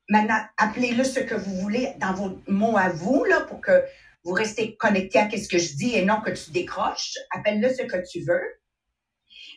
maintenant, 0.09 0.41
appelez-le 0.57 1.03
ce 1.03 1.21
que 1.21 1.35
vous 1.35 1.57
voulez 1.57 1.95
dans 1.99 2.13
vos 2.13 2.39
mots 2.47 2.77
à 2.77 2.91
vous, 2.91 3.25
là, 3.25 3.41
pour 3.41 3.61
que 3.61 3.83
vous 4.23 4.33
restez 4.33 4.77
connecté 4.77 5.19
à 5.19 5.29
ce 5.31 5.49
que 5.49 5.59
je 5.59 5.75
dis 5.75 5.95
et 5.97 6.05
non 6.05 6.21
que 6.21 6.31
tu 6.31 6.51
décroches. 6.51 7.15
Appelle-le 7.31 7.69
ce 7.71 7.83
que 7.83 7.97
tu 8.09 8.21
veux. 8.21 8.43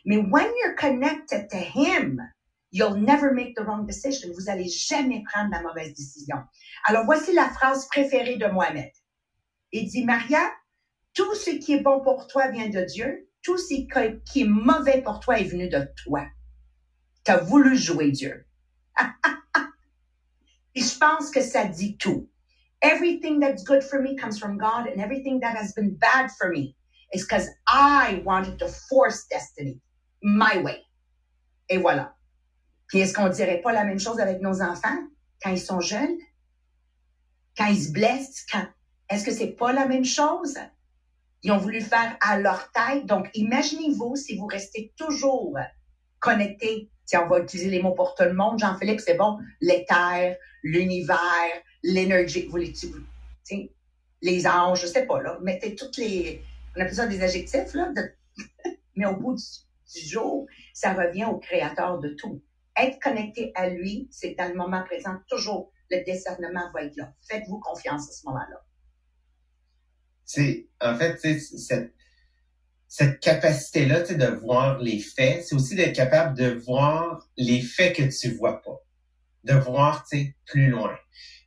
Mais 0.07 0.19
when 0.19 0.49
you're 0.57 0.75
connected 0.75 1.49
to 1.49 1.57
him, 1.57 2.21
you'll 2.71 2.95
never 2.95 3.33
make 3.33 3.55
the 3.55 3.63
wrong 3.63 3.85
decision. 3.85 4.31
Vous 4.31 4.47
allez 4.47 4.69
jamais 4.69 5.21
prendre 5.25 5.51
la 5.51 5.61
mauvaise 5.61 5.93
décision. 5.93 6.37
Alors 6.85 7.03
voici 7.03 7.33
la 7.33 7.49
phrase 7.49 7.89
préférée 7.89 8.37
de 8.37 8.47
Mohamed. 8.47 8.89
Il 9.73 9.89
dit, 9.89 10.05
Maria, 10.05 10.49
tout 11.13 11.35
ce 11.35 11.49
qui 11.49 11.73
est 11.73 11.81
bon 11.81 11.99
pour 11.99 12.27
toi 12.27 12.47
vient 12.47 12.69
de 12.69 12.85
Dieu. 12.85 13.27
Tout 13.41 13.57
ce 13.57 13.73
qui 13.75 14.41
est 14.41 14.47
mauvais 14.47 15.01
pour 15.01 15.19
toi 15.19 15.39
est 15.39 15.43
venu 15.43 15.67
de 15.67 15.85
toi. 16.01 16.25
Tu 17.25 17.31
as 17.31 17.39
voulu 17.39 17.75
jouer 17.75 18.11
Dieu. 18.11 18.45
Et 20.75 20.81
je 20.81 20.97
pense 20.97 21.31
que 21.31 21.41
ça 21.41 21.65
dit 21.65 21.97
tout. 21.97 22.29
Everything 22.81 23.41
that's 23.41 23.65
good 23.65 23.83
for 23.83 24.01
me 24.01 24.15
comes 24.15 24.39
from 24.39 24.57
God 24.57 24.87
and 24.87 25.01
everything 25.01 25.41
that 25.41 25.57
has 25.57 25.73
been 25.73 25.97
bad 25.97 26.29
for 26.39 26.49
me 26.49 26.77
is 27.13 27.23
because 27.23 27.49
I 27.67 28.21
wanted 28.23 28.57
to 28.59 28.69
force 28.69 29.27
destiny 29.29 29.81
my 30.21 30.59
way. 30.63 30.81
Et 31.69 31.77
voilà. 31.77 32.15
Puis 32.87 32.99
est-ce 32.99 33.13
qu'on 33.13 33.29
dirait 33.29 33.61
pas 33.61 33.73
la 33.73 33.83
même 33.83 33.99
chose 33.99 34.19
avec 34.19 34.41
nos 34.41 34.61
enfants 34.61 34.97
quand 35.41 35.51
ils 35.51 35.59
sont 35.59 35.81
jeunes? 35.81 36.17
Quand 37.57 37.67
ils 37.67 37.81
se 37.81 37.91
blessent? 37.91 38.45
Quand... 38.51 38.65
Est-ce 39.09 39.25
que 39.25 39.31
c'est 39.31 39.51
pas 39.51 39.73
la 39.73 39.85
même 39.85 40.05
chose? 40.05 40.57
Ils 41.43 41.51
ont 41.51 41.57
voulu 41.57 41.81
faire 41.81 42.17
à 42.21 42.39
leur 42.39 42.71
tête. 42.71 43.05
Donc, 43.05 43.29
imaginez-vous 43.33 44.15
si 44.15 44.37
vous 44.37 44.47
restez 44.47 44.93
toujours 44.97 45.57
connecté 46.19 46.89
Si 47.05 47.15
on 47.17 47.27
va 47.27 47.39
utiliser 47.39 47.69
les 47.69 47.81
mots 47.81 47.93
pour 47.93 48.15
tout 48.15 48.23
le 48.23 48.33
monde. 48.33 48.59
Jean-Philippe, 48.59 48.99
c'est 48.99 49.15
bon. 49.15 49.39
L'éther, 49.61 50.37
l'univers, 50.63 51.17
l'énergie. 51.83 52.47
Vous 52.47 52.57
les, 52.57 52.73
les 54.21 54.47
anges, 54.47 54.81
je 54.81 54.87
sais 54.87 55.05
pas, 55.05 55.21
là. 55.21 55.37
Mettez 55.41 55.75
toutes 55.75 55.97
les, 55.97 56.41
on 56.75 56.81
appelle 56.81 56.95
ça 56.95 57.07
des 57.07 57.21
adjectifs, 57.21 57.73
là. 57.73 57.91
mais 58.95 59.05
au 59.05 59.15
bout 59.15 59.35
du, 59.35 59.43
jour, 59.95 60.47
ça 60.73 60.93
revient 60.93 61.25
au 61.25 61.37
créateur 61.37 61.99
de 61.99 62.09
tout. 62.09 62.43
Être 62.75 62.99
connecté 62.99 63.51
à 63.55 63.69
lui, 63.69 64.07
c'est 64.11 64.35
dans 64.35 64.47
le 64.47 64.55
moment 64.55 64.83
présent, 64.83 65.17
toujours 65.27 65.71
le 65.89 66.03
discernement 66.03 66.71
va 66.73 66.83
être 66.83 66.95
là. 66.97 67.13
Faites-vous 67.29 67.59
confiance 67.59 68.09
à 68.09 68.11
ce 68.11 68.25
moment-là. 68.27 68.65
C'est, 70.25 70.67
en 70.81 70.95
fait, 70.95 71.17
cette, 71.19 71.93
cette 72.87 73.19
capacité-là, 73.19 74.01
de 74.01 74.25
voir 74.39 74.79
les 74.79 74.99
faits, 74.99 75.45
c'est 75.45 75.55
aussi 75.55 75.75
d'être 75.75 75.95
capable 75.95 76.37
de 76.37 76.51
voir 76.51 77.27
les 77.37 77.61
faits 77.61 77.95
que 77.95 78.03
tu 78.03 78.35
vois 78.35 78.61
pas. 78.61 78.79
De 79.43 79.53
voir, 79.53 80.05
plus 80.45 80.69
loin. 80.69 80.97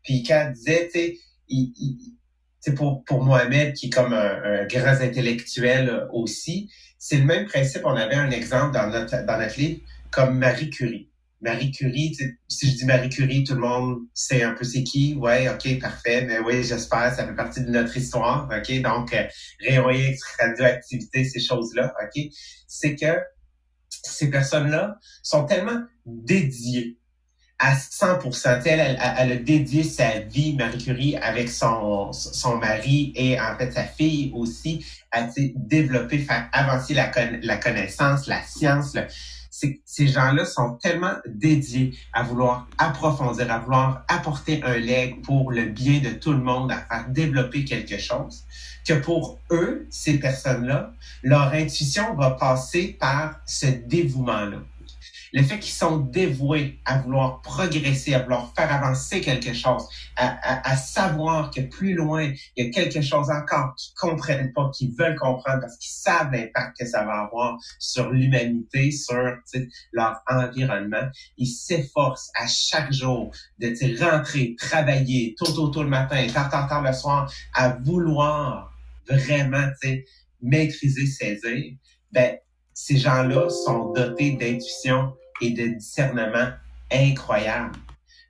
Puis 0.03 0.23
quand 0.23 0.53
disait, 0.55 1.19
il, 1.49 2.19
c'est 2.61 2.75
pour, 2.75 3.05
pour 3.05 3.25
Mohamed, 3.25 3.75
qui 3.75 3.87
est 3.87 3.91
comme 3.91 4.13
un, 4.13 4.67
grand 4.67 5.01
intellectuel 5.01 6.07
aussi, 6.13 6.71
c'est 6.99 7.17
le 7.17 7.25
même 7.25 7.47
principe. 7.47 7.83
On 7.85 7.97
avait 7.97 8.15
un 8.15 8.31
exemple 8.31 8.75
dans 8.75 8.87
notre, 8.89 9.25
dans 9.25 9.39
notre 9.39 9.59
livre 9.59 9.81
comme 10.11 10.39
Marie 10.39 10.71
Curie. 10.71 11.09
Marie 11.41 11.73
Curie, 11.73 12.15
si 12.49 12.71
je 12.71 12.77
dis 12.77 12.85
Marie 12.85 13.09
Curie, 13.09 13.45
tout 13.45 13.55
le 13.55 13.61
monde 13.61 14.01
sait 14.13 14.43
un 14.43 14.53
peu 14.53 14.65
c'est 14.65 14.83
qui. 14.83 15.15
Ouais, 15.15 15.49
ok, 15.49 15.81
parfait. 15.81 16.27
Mais 16.27 16.39
oui, 16.39 16.63
j'espère, 16.63 17.15
ça 17.15 17.27
fait 17.27 17.35
partie 17.35 17.63
de 17.63 17.71
notre 17.71 17.97
histoire. 17.97 18.49
Ok, 18.55 18.83
donc 18.83 19.15
euh, 19.15 20.13
radioactivité, 20.39 21.25
ces 21.25 21.41
choses-là. 21.41 21.95
Ok, 22.03 22.23
c'est 22.69 22.95
que 22.95 23.19
ces 23.89 24.29
personnes-là 24.29 24.99
sont 25.23 25.47
tellement 25.47 25.81
dédiées 26.05 26.99
à 27.61 27.75
100%. 27.75 28.63
Elle, 28.65 28.81
elle, 28.81 28.99
elle, 29.19 29.33
a 29.33 29.37
dédié 29.37 29.85
sa 29.85 30.21
vie, 30.21 30.57
Marie 30.57 30.79
Curie, 30.79 31.17
avec 31.17 31.51
son, 31.51 32.11
son 32.13 32.57
mari 32.57 33.13
et 33.15 33.39
en 33.39 33.57
fait 33.57 33.71
sa 33.71 33.85
fille 33.85 34.33
aussi, 34.35 34.85
à 35.13 35.29
développer, 35.55 36.19
faire 36.19 36.49
avancer 36.53 36.95
la, 36.95 37.09
connaissance, 37.59 38.27
la 38.27 38.43
science. 38.43 38.97
Ces 39.51 40.09
gens-là 40.09 40.47
sont 40.47 40.79
tellement 40.83 41.17
dédiés 41.27 41.93
à 42.15 42.23
vouloir 42.23 42.67
approfondir, 42.79 43.53
à 43.53 43.59
vouloir 43.59 44.05
apporter 44.09 44.63
un 44.65 44.79
leg 44.79 45.21
pour 45.23 45.53
le 45.53 45.67
bien 45.67 46.01
de 46.01 46.11
tout 46.11 46.33
le 46.33 46.39
monde, 46.39 46.73
à 46.73 46.79
faire 46.79 47.11
développer 47.11 47.67
quelque 47.67 47.99
chose, 47.99 48.45
que 48.87 48.95
pour 48.95 49.39
eux, 49.51 49.87
ces 49.91 50.19
personnes-là, 50.19 50.93
leur 51.23 51.53
intuition 51.53 52.15
va 52.15 52.31
passer 52.31 52.97
par 52.99 53.41
ce 53.45 53.67
dévouement-là 53.67 54.61
le 55.33 55.43
fait 55.43 55.59
qu'ils 55.59 55.73
sont 55.73 55.99
dévoués 55.99 56.81
à 56.85 56.99
vouloir 56.99 57.41
progresser, 57.43 58.15
à 58.15 58.23
vouloir 58.23 58.53
faire 58.55 58.73
avancer 58.73 59.21
quelque 59.21 59.53
chose, 59.53 59.87
à, 60.17 60.77
savoir 60.77 61.51
que 61.51 61.61
plus 61.61 61.95
loin, 61.95 62.33
il 62.57 62.65
y 62.65 62.69
a 62.69 62.71
quelque 62.71 63.01
chose 63.01 63.31
encore 63.31 63.75
qu'ils 63.77 63.95
comprennent 63.95 64.53
pas, 64.53 64.71
qu'ils 64.75 64.95
veulent 64.97 65.17
comprendre 65.17 65.61
parce 65.61 65.77
qu'ils 65.77 65.93
savent 65.93 66.33
l'impact 66.33 66.79
que 66.79 66.87
ça 66.87 67.05
va 67.05 67.23
avoir 67.25 67.59
sur 67.79 68.11
l'humanité, 68.11 68.91
sur 68.91 69.17
leur 69.93 70.21
environnement. 70.29 71.09
Ils 71.37 71.47
s'efforcent 71.47 72.31
à 72.35 72.47
chaque 72.47 72.93
jour 72.93 73.33
de 73.59 73.71
rentrer, 74.03 74.57
travailler, 74.59 75.35
tôt, 75.39 75.53
tôt, 75.53 75.69
tôt 75.69 75.83
le 75.83 75.89
matin, 75.89 76.27
tard, 76.33 76.51
tard, 76.51 76.69
tard 76.69 76.83
le 76.83 76.93
soir, 76.93 77.33
à 77.55 77.71
vouloir 77.71 78.73
vraiment 79.09 79.69
maîtriser, 80.43 81.07
saisir. 81.07 81.75
Ben, 82.13 82.39
ces 82.73 82.97
gens-là 82.97 83.49
sont 83.51 83.93
dotés 83.93 84.33
d'intuition 84.33 85.13
et 85.41 85.51
de 85.51 85.67
discernement 85.67 86.51
incroyable. 86.91 87.77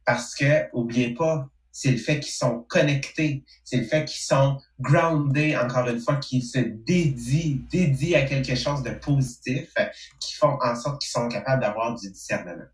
Parce 0.05 0.35
que, 0.35 0.67
oubliez 0.73 1.15
pas, 1.15 1.49
c'est 1.73 1.93
le 1.93 1.99
fait 1.99 2.21
qu'ils 2.21 2.33
sont 2.33 2.65
connectés, 2.69 3.45
c'est 3.65 3.77
le 3.77 3.85
fait 3.85 4.05
qu'ils 4.05 4.23
sont 4.23 4.61
groundés, 4.81 5.57
encore 5.57 5.89
une 5.89 6.01
fois, 6.01 6.17
qu'ils 6.17 6.45
se 6.45 6.59
dédient, 6.59 7.59
dédient 7.71 8.19
à 8.19 8.23
quelque 8.23 8.55
chose 8.55 8.83
de 8.83 8.91
positif, 8.91 9.73
qui 10.21 10.35
font 10.35 10.59
en 10.63 10.75
sorte 10.75 11.01
qu'ils 11.01 11.11
sont 11.11 11.29
capables 11.29 11.63
d'avoir 11.63 11.95
du 11.95 12.11
discernement. 12.11 12.67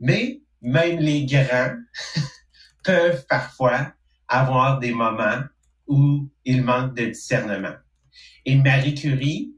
Mais 0.00 0.40
même 0.62 0.98
les 0.98 1.26
grands 1.26 1.76
peuvent 2.84 3.24
parfois 3.28 3.92
avoir 4.28 4.78
des 4.78 4.92
moments 4.92 5.42
où 5.86 6.28
ils 6.44 6.62
manquent 6.62 6.94
de 6.94 7.06
discernement. 7.06 7.74
Et 8.46 8.56
Marie 8.56 8.94
Curie, 8.94 9.54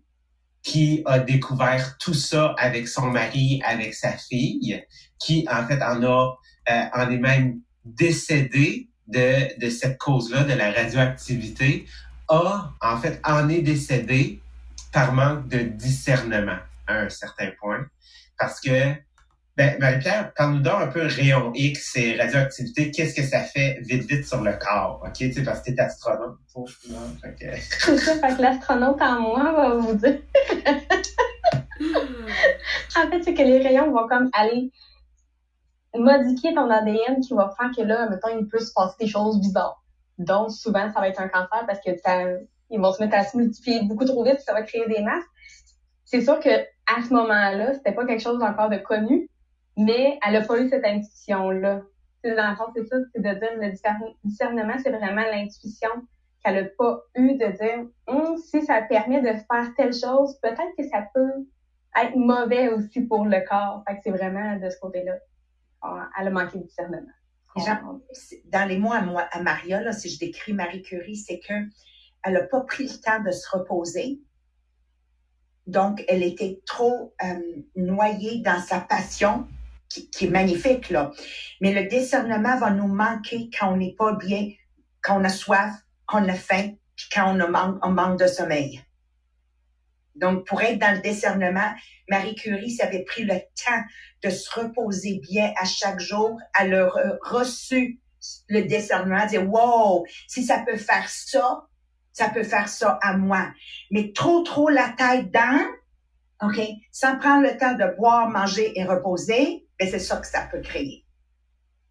qui 0.62 1.02
a 1.06 1.18
découvert 1.18 1.98
tout 1.98 2.14
ça 2.14 2.54
avec 2.58 2.88
son 2.88 3.06
mari, 3.06 3.60
avec 3.64 3.94
sa 3.94 4.12
fille, 4.12 4.84
qui 5.18 5.46
en 5.50 5.66
fait 5.66 5.82
en 5.82 6.02
a, 6.02 6.36
euh, 6.70 6.84
en 6.94 7.10
est 7.10 7.18
même 7.18 7.60
décédé 7.84 8.88
de, 9.08 9.58
de 9.60 9.70
cette 9.70 9.98
cause-là, 9.98 10.44
de 10.44 10.52
la 10.52 10.72
radioactivité, 10.72 11.86
a 12.28 12.72
en 12.80 12.98
fait 12.98 13.20
en 13.24 13.48
est 13.48 13.62
décédé 13.62 14.40
par 14.92 15.12
manque 15.12 15.48
de 15.48 15.58
discernement 15.58 16.58
à 16.86 17.00
un 17.00 17.08
certain 17.08 17.50
point, 17.60 17.86
parce 18.38 18.60
que 18.60 18.94
ben, 19.54 19.78
Marie-Pierre, 19.78 20.32
parle-nous 20.34 20.60
donc 20.60 20.80
un 20.80 20.86
peu 20.86 21.02
rayon 21.02 21.52
X 21.54 21.96
et 21.96 22.16
radioactivité. 22.16 22.90
Qu'est-ce 22.90 23.14
que 23.14 23.22
ça 23.22 23.40
fait 23.40 23.80
vite, 23.82 24.08
vite 24.08 24.26
sur 24.26 24.40
le 24.40 24.52
corps? 24.52 25.02
OK? 25.04 25.12
Tu 25.12 25.32
sais, 25.32 25.42
parce 25.42 25.60
que 25.60 25.72
t'es 25.72 25.80
astronaute. 25.80 26.38
C'est 26.54 27.98
ça, 27.98 28.14
fait 28.14 28.36
que 28.36 28.42
l'astronaute 28.42 29.02
en 29.02 29.20
moi 29.20 29.52
va 29.52 29.74
vous 29.74 29.94
dire. 29.94 30.20
en 32.96 33.10
fait, 33.10 33.22
c'est 33.22 33.34
que 33.34 33.42
les 33.42 33.58
rayons 33.58 33.90
vont 33.90 34.06
comme 34.08 34.30
aller 34.32 34.70
modifier 35.94 36.54
ton 36.54 36.70
ADN 36.70 37.20
qui 37.20 37.34
va 37.34 37.54
faire 37.58 37.70
que 37.76 37.82
là, 37.82 38.08
mettons, 38.08 38.28
il 38.38 38.46
peut 38.48 38.60
se 38.60 38.72
passer 38.72 38.94
des 39.00 39.06
choses 39.06 39.40
bizarres. 39.40 39.82
Donc, 40.18 40.50
souvent, 40.50 40.90
ça 40.92 41.00
va 41.00 41.08
être 41.08 41.20
un 41.20 41.28
cancer 41.28 41.64
parce 41.66 41.80
que 41.80 41.90
ça, 41.98 42.22
ils 42.70 42.80
vont 42.80 42.92
se 42.92 43.02
mettre 43.02 43.16
à 43.16 43.24
se 43.24 43.36
multiplier 43.36 43.82
beaucoup 43.82 44.04
trop 44.04 44.24
vite, 44.24 44.40
ça 44.40 44.52
va 44.52 44.62
créer 44.62 44.86
des 44.86 45.02
masses. 45.02 45.24
C'est 46.04 46.22
sûr 46.22 46.40
que 46.40 46.50
à 46.50 47.02
ce 47.06 47.12
moment-là, 47.12 47.74
c'était 47.74 47.92
pas 47.92 48.06
quelque 48.06 48.22
chose 48.22 48.42
encore 48.42 48.68
de 48.68 48.76
connu, 48.76 49.28
mais 49.76 50.18
elle 50.26 50.34
n'a 50.34 50.42
pas 50.42 50.60
eu 50.60 50.68
cette 50.68 50.84
intuition-là. 50.84 51.82
Dans 52.24 52.50
le 52.50 52.56
fond, 52.56 52.64
c'est 52.74 52.86
ça, 52.86 52.96
c'est 53.12 53.20
de 53.20 53.28
dire 53.38 53.50
le 53.56 53.72
discernement, 54.24 54.74
c'est 54.82 54.90
vraiment 54.90 55.22
l'intuition 55.22 55.90
qu'elle 56.44 56.64
n'a 56.64 56.70
pas 56.76 57.00
eu 57.16 57.34
de 57.36 57.46
dire 57.56 57.86
hum, 58.06 58.36
si 58.36 58.62
ça 58.62 58.82
permet 58.82 59.20
de 59.20 59.38
faire 59.38 59.72
telle 59.76 59.92
chose, 59.92 60.38
peut-être 60.40 60.76
que 60.76 60.84
ça 60.88 61.06
peut 61.14 61.46
être 61.96 62.16
mauvais 62.16 62.68
aussi 62.68 63.02
pour 63.02 63.24
le 63.24 63.40
corps. 63.48 63.82
Fait 63.86 63.96
que 63.96 64.00
c'est 64.04 64.10
vraiment 64.10 64.56
de 64.56 64.70
ce 64.70 64.78
côté-là. 64.78 65.18
Elle 66.18 66.28
a 66.28 66.30
manqué 66.30 66.58
de 66.58 66.64
discernement. 66.64 67.02
dans 68.46 68.68
les 68.68 68.78
mots 68.78 68.92
à, 68.92 69.28
à 69.32 69.42
Maria, 69.42 69.82
là, 69.82 69.92
si 69.92 70.08
je 70.08 70.18
décris 70.18 70.52
Marie 70.52 70.82
Curie, 70.82 71.16
c'est 71.16 71.40
que 71.40 71.54
elle 72.24 72.34
n'a 72.34 72.42
pas 72.44 72.60
pris 72.62 72.84
le 72.84 73.00
temps 73.00 73.20
de 73.22 73.30
se 73.30 73.48
reposer. 73.50 74.20
Donc, 75.66 76.04
elle 76.08 76.22
était 76.22 76.60
trop 76.66 77.14
euh, 77.22 77.62
noyée 77.76 78.42
dans 78.42 78.60
sa 78.60 78.80
passion 78.80 79.46
qui, 79.92 80.24
est 80.24 80.30
magnifique, 80.30 80.90
là. 80.90 81.10
Mais 81.60 81.72
le 81.72 81.88
discernement 81.88 82.58
va 82.58 82.70
nous 82.70 82.88
manquer 82.88 83.50
quand 83.58 83.72
on 83.72 83.76
n'est 83.76 83.94
pas 83.94 84.14
bien, 84.14 84.50
quand 85.00 85.20
on 85.20 85.24
a 85.24 85.28
soif, 85.28 85.72
quand 86.06 86.24
on 86.24 86.28
a 86.28 86.34
faim, 86.34 86.72
puis 86.96 87.06
quand 87.12 87.34
on, 87.34 87.48
manque, 87.48 87.78
on 87.82 87.90
manque 87.90 88.18
de 88.18 88.26
sommeil. 88.26 88.82
Donc, 90.14 90.46
pour 90.46 90.60
être 90.62 90.78
dans 90.78 90.94
le 90.94 91.00
discernement, 91.00 91.72
Marie 92.08 92.34
Curie 92.34 92.70
s'avait 92.70 93.04
pris 93.04 93.24
le 93.24 93.38
temps 93.38 93.82
de 94.22 94.30
se 94.30 94.50
reposer 94.60 95.20
bien 95.30 95.52
à 95.56 95.64
chaque 95.64 96.00
jour. 96.00 96.38
Elle 96.60 96.74
a 96.74 96.90
reçu 97.22 98.00
le 98.48 98.62
discernement, 98.62 99.26
dire, 99.26 99.48
wow, 99.50 100.04
si 100.28 100.44
ça 100.44 100.62
peut 100.66 100.76
faire 100.76 101.08
ça, 101.08 101.66
ça 102.12 102.28
peut 102.28 102.44
faire 102.44 102.68
ça 102.68 102.98
à 103.02 103.16
moi. 103.16 103.48
Mais 103.90 104.12
trop, 104.12 104.42
trop 104.42 104.68
la 104.68 104.90
tête 104.90 105.30
dans, 105.30 105.66
OK, 106.42 106.60
sans 106.90 107.18
prendre 107.18 107.42
le 107.42 107.56
temps 107.56 107.74
de 107.74 107.96
boire, 107.96 108.28
manger 108.28 108.78
et 108.78 108.84
reposer, 108.84 109.66
ben 109.84 109.90
c'est 109.90 109.98
ça 109.98 110.16
que 110.18 110.26
ça 110.26 110.48
peut 110.50 110.60
créer. 110.60 111.04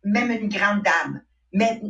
Même 0.03 0.31
une 0.31 0.49
grande 0.49 0.83
dame, 0.83 1.21
mais 1.53 1.81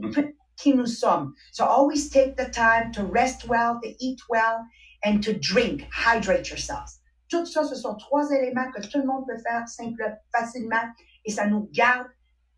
qui 0.58 0.74
nous 0.74 0.86
sommes. 0.86 1.34
So 1.52 1.64
always 1.64 2.10
take 2.10 2.36
the 2.36 2.50
time 2.52 2.92
to 2.94 3.04
rest 3.04 3.48
well, 3.48 3.80
to 3.82 3.90
eat 4.00 4.20
well, 4.30 4.60
and 5.04 5.22
to 5.22 5.34
drink, 5.34 5.88
hydrate 5.92 6.50
yourselves. 6.50 7.00
Tout 7.30 7.46
ça, 7.46 7.64
ce 7.64 7.76
sont 7.76 7.96
trois 7.96 8.30
éléments 8.32 8.70
que 8.72 8.82
tout 8.82 9.00
le 9.00 9.06
monde 9.06 9.26
peut 9.26 9.42
faire 9.42 9.68
simple, 9.68 10.04
facilement, 10.32 10.84
et 11.26 11.32
ça 11.32 11.48
nous 11.48 11.70
garde 11.72 12.08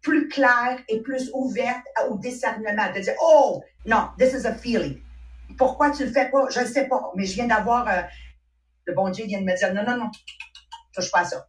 plus 0.02 0.28
clair 0.28 0.80
et 0.90 1.02
plus 1.02 1.30
ouverte 1.34 1.86
au 2.10 2.18
discernement, 2.18 2.92
de 2.94 3.00
dire, 3.00 3.14
oh, 3.22 3.64
non, 3.86 4.10
this 4.18 4.34
is 4.34 4.46
a 4.46 4.54
feeling. 4.54 5.02
Pourquoi 5.58 5.92
tu 5.92 6.06
le 6.06 6.12
fais 6.12 6.30
pas? 6.30 6.50
Je 6.50 6.62
ne 6.62 6.66
sais 6.66 6.88
pas, 6.88 7.12
mais 7.16 7.26
je 7.26 7.36
viens 7.36 7.48
d'avoir, 7.48 7.88
euh, 7.88 8.02
le 8.86 8.94
bon 8.94 9.10
Dieu 9.10 9.26
vient 9.26 9.40
de 9.40 9.46
me 9.46 9.56
dire, 9.56 9.74
non, 9.74 9.84
non, 9.84 9.98
non, 9.98 10.12
touche 10.94 11.12
pas 11.12 11.20
à 11.20 11.26
ça. 11.26 11.48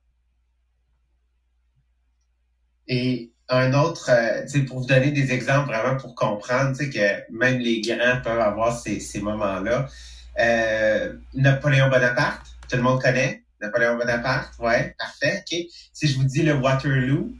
Et 2.88 3.32
un 3.48 3.74
autre, 3.74 4.10
euh, 4.10 4.64
pour 4.66 4.80
vous 4.80 4.86
donner 4.86 5.10
des 5.10 5.32
exemples 5.32 5.68
vraiment 5.68 5.96
pour 5.96 6.14
comprendre 6.14 6.76
que 6.78 7.32
même 7.32 7.58
les 7.58 7.80
grands 7.80 8.20
peuvent 8.22 8.40
avoir 8.40 8.78
ces, 8.78 9.00
ces 9.00 9.20
moments-là. 9.20 9.88
Euh, 10.38 11.12
Napoléon 11.34 11.88
Bonaparte, 11.88 12.46
tout 12.68 12.76
le 12.76 12.82
monde 12.82 13.00
connaît. 13.00 13.42
Napoléon 13.60 13.96
Bonaparte, 13.96 14.54
ouais, 14.58 14.94
parfait, 14.98 15.42
ok. 15.42 15.58
Si 15.92 16.08
je 16.08 16.16
vous 16.16 16.24
dis 16.24 16.42
le 16.42 16.54
Waterloo, 16.54 17.32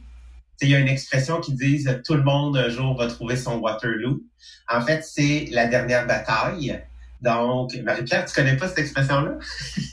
il 0.61 0.69
y 0.69 0.75
a 0.75 0.79
une 0.79 0.87
expression 0.87 1.41
qui 1.41 1.53
dit 1.53 1.85
tout 2.05 2.13
le 2.13 2.23
monde 2.23 2.57
un 2.57 2.69
jour 2.69 2.97
va 2.97 3.07
trouver 3.07 3.35
son 3.35 3.57
Waterloo. 3.57 4.21
En 4.69 4.81
fait, 4.81 5.03
c'est 5.03 5.47
la 5.51 5.67
dernière 5.67 6.07
bataille. 6.07 6.81
Donc, 7.21 7.75
Marie-Pierre, 7.83 8.25
tu 8.25 8.33
connais 8.33 8.55
pas 8.55 8.67
cette 8.67 8.79
expression-là? 8.79 9.37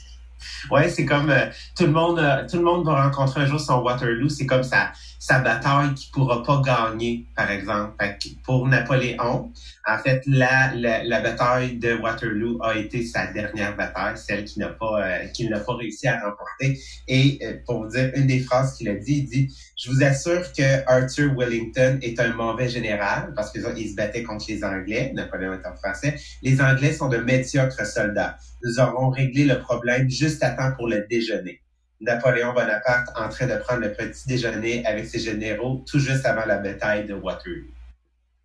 ouais, 0.71 0.89
c'est 0.89 1.05
comme 1.05 1.29
euh, 1.29 1.47
tout 1.75 1.85
le 1.85 1.91
monde, 1.91 2.19
euh, 2.19 2.47
tout 2.47 2.57
le 2.57 2.63
monde 2.63 2.85
va 2.85 3.03
rencontrer 3.03 3.41
un 3.41 3.45
jour 3.45 3.59
son 3.59 3.81
Waterloo. 3.81 4.29
C'est 4.29 4.45
comme 4.45 4.63
ça 4.63 4.91
sa 5.23 5.39
bataille 5.39 5.93
qu'il 5.93 6.11
pourra 6.11 6.43
pas 6.43 6.61
gagner, 6.65 7.25
par 7.33 7.49
exemple. 7.49 7.95
pour 8.43 8.67
Napoléon, 8.67 9.53
en 9.87 9.97
fait, 9.99 10.21
la, 10.27 10.73
la, 10.75 11.21
bataille 11.21 11.77
de 11.77 11.93
Waterloo 11.93 12.61
a 12.61 12.75
été 12.75 13.05
sa 13.05 13.27
dernière 13.27 13.77
bataille, 13.77 14.17
celle 14.17 14.43
qu'il 14.43 14.61
n'a 14.63 14.67
pas 14.67 15.01
euh, 15.01 15.27
qu'il 15.27 15.49
n'a 15.49 15.61
pas 15.61 15.75
réussi 15.75 16.09
à 16.09 16.19
remporter. 16.19 16.77
Et 17.07 17.39
euh, 17.41 17.53
pour 17.65 17.87
dire 17.87 18.11
une 18.15 18.27
des 18.27 18.39
phrases 18.39 18.75
qu'il 18.75 18.89
a 18.89 18.95
dit, 18.95 19.19
il 19.19 19.29
dit 19.29 19.55
Je 19.81 19.91
vous 19.91 20.03
assure 20.03 20.51
que 20.51 20.85
Arthur 20.87 21.33
Wellington 21.37 21.99
est 22.01 22.19
un 22.19 22.33
mauvais 22.33 22.67
général 22.67 23.31
parce 23.33 23.49
qu'il 23.53 23.61
se 23.61 23.95
battait 23.95 24.23
contre 24.23 24.43
les 24.49 24.61
Anglais. 24.61 25.13
Napoléon 25.15 25.53
est 25.53 25.65
en 25.65 25.75
français. 25.77 26.15
Les 26.41 26.59
Anglais 26.59 26.91
sont 26.91 27.07
de 27.07 27.19
médiocres 27.19 27.85
soldats. 27.85 28.37
Nous 28.61 28.77
aurons 28.77 29.09
réglé 29.09 29.45
le 29.45 29.59
problème 29.59 30.09
juste 30.09 30.43
à 30.43 30.49
temps 30.49 30.73
pour 30.75 30.89
le 30.89 31.07
déjeuner. 31.09 31.62
Napoléon 32.03 32.53
Bonaparte 32.53 33.09
en 33.15 33.29
train 33.29 33.47
de 33.47 33.55
prendre 33.55 33.81
le 33.81 33.93
petit 33.93 34.27
déjeuner 34.27 34.85
avec 34.85 35.05
ses 35.05 35.19
généraux 35.19 35.83
tout 35.89 35.99
juste 35.99 36.25
avant 36.25 36.45
la 36.45 36.57
bataille 36.57 37.05
de 37.05 37.13
Waterloo. 37.13 37.67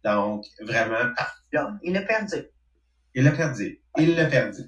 Donc, 0.05 0.44
vraiment, 0.61 1.12
il 1.83 1.97
a 1.97 2.03
perdu. 2.03 2.37
Il 3.14 3.27
a 3.27 3.33
perdu. 3.33 3.81
Il 3.99 4.14
l'a 4.14 4.27
perdu. 4.27 4.62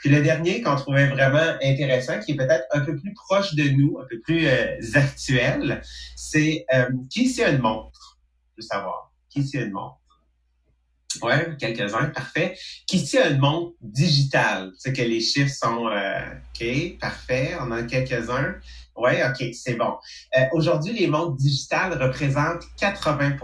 Puis 0.00 0.10
le 0.10 0.20
dernier 0.22 0.60
qu'on 0.60 0.74
trouvait 0.74 1.06
vraiment 1.06 1.56
intéressant, 1.62 2.18
qui 2.18 2.32
est 2.32 2.36
peut-être 2.36 2.66
un 2.72 2.80
peu 2.80 2.96
plus 2.96 3.14
proche 3.14 3.54
de 3.54 3.62
nous, 3.70 3.98
un 4.00 4.06
peu 4.10 4.18
plus 4.20 4.48
euh, 4.48 4.76
actuel, 4.94 5.80
c'est 6.16 6.66
euh, 6.74 6.90
qui 7.08 7.28
c'est 7.28 7.48
une 7.48 7.60
montre? 7.60 8.18
Je 8.50 8.62
veux 8.62 8.66
savoir. 8.66 9.12
Qui 9.30 9.46
c'est 9.46 9.62
une 9.62 9.70
montre? 9.70 10.01
Oui, 11.22 11.32
quelques-uns, 11.58 12.06
parfait. 12.06 12.56
Qu'ici, 12.86 13.18
a 13.18 13.28
une 13.28 13.38
montre 13.38 13.74
digitale. 13.80 14.72
C'est 14.78 14.92
que 14.92 15.02
les 15.02 15.20
chiffres 15.20 15.54
sont 15.54 15.88
euh, 15.88 16.20
OK, 16.54 16.98
parfait. 16.98 17.56
On 17.60 17.70
a 17.70 17.82
quelques-uns. 17.82 18.54
Oui, 18.96 19.12
OK, 19.22 19.54
c'est 19.54 19.74
bon. 19.74 19.94
Euh, 20.36 20.44
aujourd'hui, 20.52 20.92
les 20.92 21.06
montres 21.06 21.36
digitales 21.36 22.00
représentent 22.00 22.64
80 22.78 23.36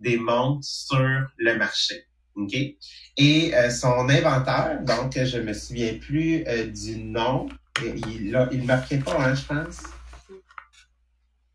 des 0.00 0.16
montres 0.16 0.64
sur 0.64 1.26
le 1.36 1.56
marché. 1.56 2.04
OK? 2.36 2.54
Et 3.16 3.54
euh, 3.54 3.70
son 3.70 4.08
inventeur, 4.08 4.80
donc 4.82 5.12
je 5.14 5.38
me 5.38 5.52
souviens 5.52 5.94
plus 5.94 6.44
du 6.72 6.96
nom. 6.98 7.48
Il 7.82 8.30
ne 8.32 8.64
marquait 8.64 8.98
pas, 8.98 9.16
hein, 9.18 9.34
je 9.34 9.44
pense? 9.44 9.97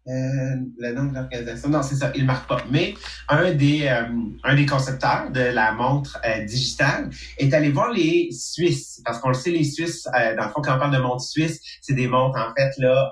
Euh, 0.06 0.58
le 0.80 0.92
nom 0.92 1.06
de 1.06 1.14
l'organisation. 1.16 1.70
Non, 1.70 1.82
c'est 1.82 1.96
ça, 1.96 2.12
il 2.14 2.26
marque 2.26 2.46
pas. 2.50 2.58
Mais 2.70 2.94
un 3.30 3.54
des, 3.54 3.88
euh, 3.88 4.04
un 4.44 4.56
des 4.56 4.66
concepteurs 4.66 5.32
de 5.32 5.40
la 5.40 5.72
montre 5.72 6.20
euh, 6.26 6.44
digitale 6.44 7.10
est 7.38 7.54
allé 7.54 7.70
voir 7.70 7.90
les 7.94 8.30
Suisses. 8.34 9.02
Parce 9.06 9.20
qu'on 9.20 9.30
le 9.30 9.34
sait, 9.34 9.52
les 9.52 9.64
Suisses, 9.64 10.04
dans 10.04 10.44
le 10.44 10.52
fond, 10.52 10.62
quand 10.62 10.76
on 10.76 10.80
parle 10.80 10.94
de 10.94 11.02
montre 11.02 11.22
suisse, 11.22 11.62
c'est 11.82 11.94
des 11.94 12.08
montres, 12.08 12.38
en 12.38 12.54
fait, 12.54 12.72
là, 12.80 13.12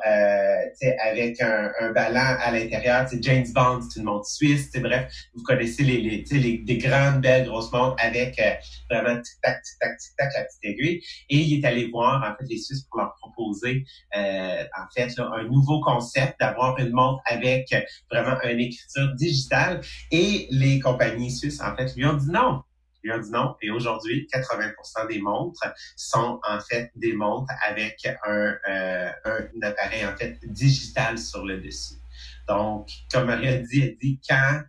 avec 1.09 1.41
un, 1.41 1.71
un 1.79 1.91
ballon 1.91 2.19
à 2.19 2.51
l'intérieur. 2.51 3.07
James 3.21 3.45
Bond, 3.53 3.79
c'est 3.89 3.99
une 3.99 4.05
montre 4.05 4.27
suisse. 4.27 4.69
Bref, 4.75 5.09
vous 5.33 5.43
connaissez 5.43 5.83
les, 5.83 6.01
les, 6.01 6.25
les, 6.29 6.57
des 6.57 6.77
grandes, 6.77 7.21
belles, 7.21 7.45
grosses 7.47 7.71
montres 7.71 7.95
avec 7.99 8.35
vraiment 8.89 9.21
tic-tac, 9.21 9.61
tic-tac, 9.63 9.97
tic-tac, 9.97 10.31
la 10.35 10.43
petite 10.43 10.63
aiguille. 10.63 11.01
Et 11.29 11.37
il 11.37 11.59
est 11.59 11.65
allé 11.65 11.89
voir, 11.89 12.21
en 12.21 12.35
fait, 12.37 12.45
les 12.49 12.57
Suisses 12.57 12.83
pour 12.89 12.99
leur 12.99 13.15
proposer, 13.21 13.85
en 14.13 14.85
fait, 14.93 15.15
là, 15.17 15.29
un 15.37 15.43
nouveau 15.43 15.79
concept 15.81 16.39
d'avoir 16.39 16.80
une 16.81 16.91
montre 16.91 17.21
avec 17.25 17.73
vraiment 18.11 18.39
une 18.43 18.59
écriture 18.59 19.13
digitale. 19.15 19.81
Et 20.11 20.47
les 20.51 20.79
compagnies 20.79 21.31
suisses, 21.31 21.61
en 21.61 21.75
fait, 21.75 21.95
lui 21.95 22.05
ont 22.05 22.15
dit 22.15 22.31
non. 22.31 22.61
Lui 23.03 23.11
ont 23.11 23.19
dit 23.19 23.31
non. 23.31 23.55
Et 23.61 23.71
aujourd'hui, 23.71 24.27
80% 24.33 25.07
des 25.07 25.19
montres 25.19 25.73
sont 25.95 26.39
en 26.47 26.59
fait 26.59 26.91
des 26.95 27.13
montres 27.13 27.51
avec 27.67 28.05
un, 28.25 28.55
euh, 28.69 29.11
un, 29.25 29.61
appareil 29.61 30.05
en 30.05 30.15
fait 30.15 30.39
digital 30.43 31.17
sur 31.17 31.45
le 31.45 31.59
dessus. 31.59 31.95
Donc, 32.47 32.89
comme 33.11 33.27
Marie 33.27 33.47
a 33.47 33.57
dit, 33.57 33.81
elle 33.81 33.97
dit 33.97 34.19
quand 34.27 34.61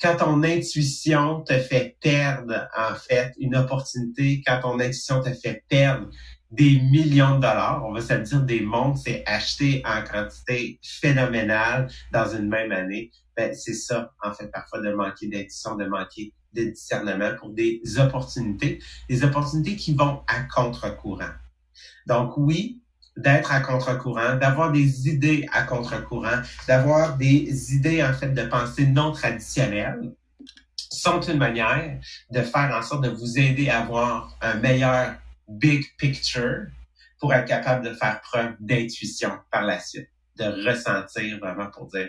quand 0.00 0.16
ton 0.16 0.42
intuition 0.42 1.42
te 1.42 1.52
fait 1.58 1.96
perdre 2.00 2.68
en 2.76 2.94
fait 2.94 3.34
une 3.38 3.54
opportunité, 3.54 4.42
quand 4.46 4.60
ton 4.60 4.80
intuition 4.80 5.22
te 5.22 5.32
fait 5.34 5.62
perdre 5.68 6.08
des 6.50 6.80
millions 6.80 7.36
de 7.36 7.42
dollars, 7.42 7.84
on 7.86 7.92
va 7.92 8.00
se 8.00 8.14
dire 8.14 8.42
des 8.42 8.60
montres, 8.60 9.00
c'est 9.04 9.22
acheté 9.26 9.82
en 9.86 10.02
quantité 10.02 10.80
phénoménale 10.82 11.88
dans 12.12 12.26
une 12.34 12.48
même 12.48 12.72
année. 12.72 13.10
Ben, 13.36 13.54
c'est 13.54 13.74
ça, 13.74 14.12
en 14.22 14.32
fait, 14.32 14.50
parfois 14.50 14.80
de 14.80 14.92
manquer 14.92 15.28
d'intuition, 15.28 15.76
de 15.76 15.86
manquer 15.86 16.34
de 16.52 16.64
discernement 16.64 17.30
pour 17.38 17.50
des 17.50 17.80
opportunités, 17.98 18.80
des 19.08 19.24
opportunités 19.24 19.76
qui 19.76 19.94
vont 19.94 20.22
à 20.26 20.42
contre-courant. 20.52 21.30
Donc 22.06 22.36
oui, 22.36 22.80
d'être 23.16 23.52
à 23.52 23.60
contre-courant, 23.60 24.36
d'avoir 24.36 24.72
des 24.72 25.08
idées 25.08 25.46
à 25.52 25.62
contre-courant, 25.62 26.42
d'avoir 26.66 27.16
des 27.16 27.74
idées 27.74 28.02
en 28.02 28.12
fait 28.12 28.30
de 28.30 28.42
pensée 28.42 28.86
non 28.86 29.12
traditionnelles 29.12 30.12
sont 30.76 31.20
une 31.20 31.38
manière 31.38 32.00
de 32.30 32.42
faire 32.42 32.74
en 32.76 32.82
sorte 32.82 33.04
de 33.04 33.10
vous 33.10 33.38
aider 33.38 33.68
à 33.68 33.82
avoir 33.82 34.36
un 34.40 34.54
meilleur 34.54 35.14
big 35.50 35.84
picture 35.96 36.66
pour 37.18 37.34
être 37.34 37.46
capable 37.46 37.84
de 37.84 37.94
faire 37.94 38.20
preuve 38.22 38.54
d'intuition 38.60 39.30
par 39.50 39.64
la 39.64 39.78
suite, 39.78 40.08
de 40.36 40.68
ressentir 40.68 41.38
vraiment 41.38 41.70
pour 41.70 41.86
dire 41.88 42.08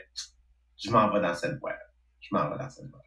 je 0.77 0.89
m'en 0.89 1.11
vais 1.11 1.21
dans 1.21 1.35
cette 1.35 1.59
voie. 1.59 1.75
Je 2.19 2.29
m'en 2.31 2.49
vais 2.49 2.57
dans 2.57 2.69
cette 2.69 2.89
voie. 2.89 3.01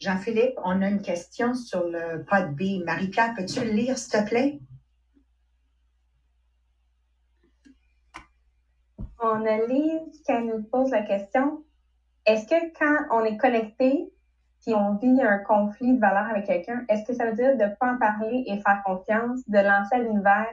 Jean-Philippe, 0.00 0.54
on 0.64 0.80
a 0.82 0.88
une 0.88 1.02
question 1.02 1.54
sur 1.54 1.84
le 1.88 2.24
pod 2.24 2.54
B. 2.54 2.84
Marie-Pierre, 2.84 3.34
peux-tu 3.36 3.64
le 3.64 3.72
lire, 3.72 3.98
s'il 3.98 4.12
te 4.12 4.28
plaît? 4.28 4.60
On 9.20 9.44
a 9.44 9.66
Lise 9.66 10.22
qui 10.24 10.32
nous 10.44 10.62
pose 10.62 10.90
la 10.90 11.02
question. 11.02 11.64
Est-ce 12.24 12.46
que 12.46 12.78
quand 12.78 13.16
on 13.16 13.24
est 13.24 13.36
connecté, 13.36 14.12
si 14.60 14.74
on 14.74 14.96
vit 14.96 15.20
un 15.22 15.38
conflit 15.38 15.94
de 15.94 16.00
valeur 16.00 16.26
avec 16.30 16.46
quelqu'un, 16.46 16.84
est-ce 16.88 17.04
que 17.04 17.14
ça 17.14 17.26
veut 17.26 17.34
dire 17.34 17.56
de 17.56 17.64
ne 17.64 17.74
pas 17.76 17.92
en 17.92 17.98
parler 17.98 18.44
et 18.46 18.60
faire 18.60 18.82
confiance, 18.84 19.40
de 19.46 19.58
lancer 19.58 19.94
à 19.94 19.98
l'univers 19.98 20.52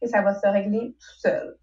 que 0.00 0.08
ça 0.08 0.22
va 0.22 0.34
se 0.34 0.46
régler 0.46 0.96
tout 0.98 1.20
seul? 1.20 1.56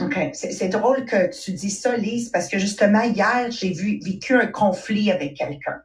OK. 0.00 0.30
C'est 0.34 0.68
drôle 0.68 1.06
que 1.06 1.34
tu 1.42 1.52
dis 1.52 1.70
ça, 1.70 1.96
Lise, 1.96 2.30
parce 2.30 2.48
que 2.48 2.58
justement, 2.58 3.02
hier, 3.02 3.50
j'ai 3.50 3.72
vécu 3.72 4.34
un 4.34 4.46
conflit 4.46 5.10
avec 5.10 5.34
quelqu'un. 5.34 5.80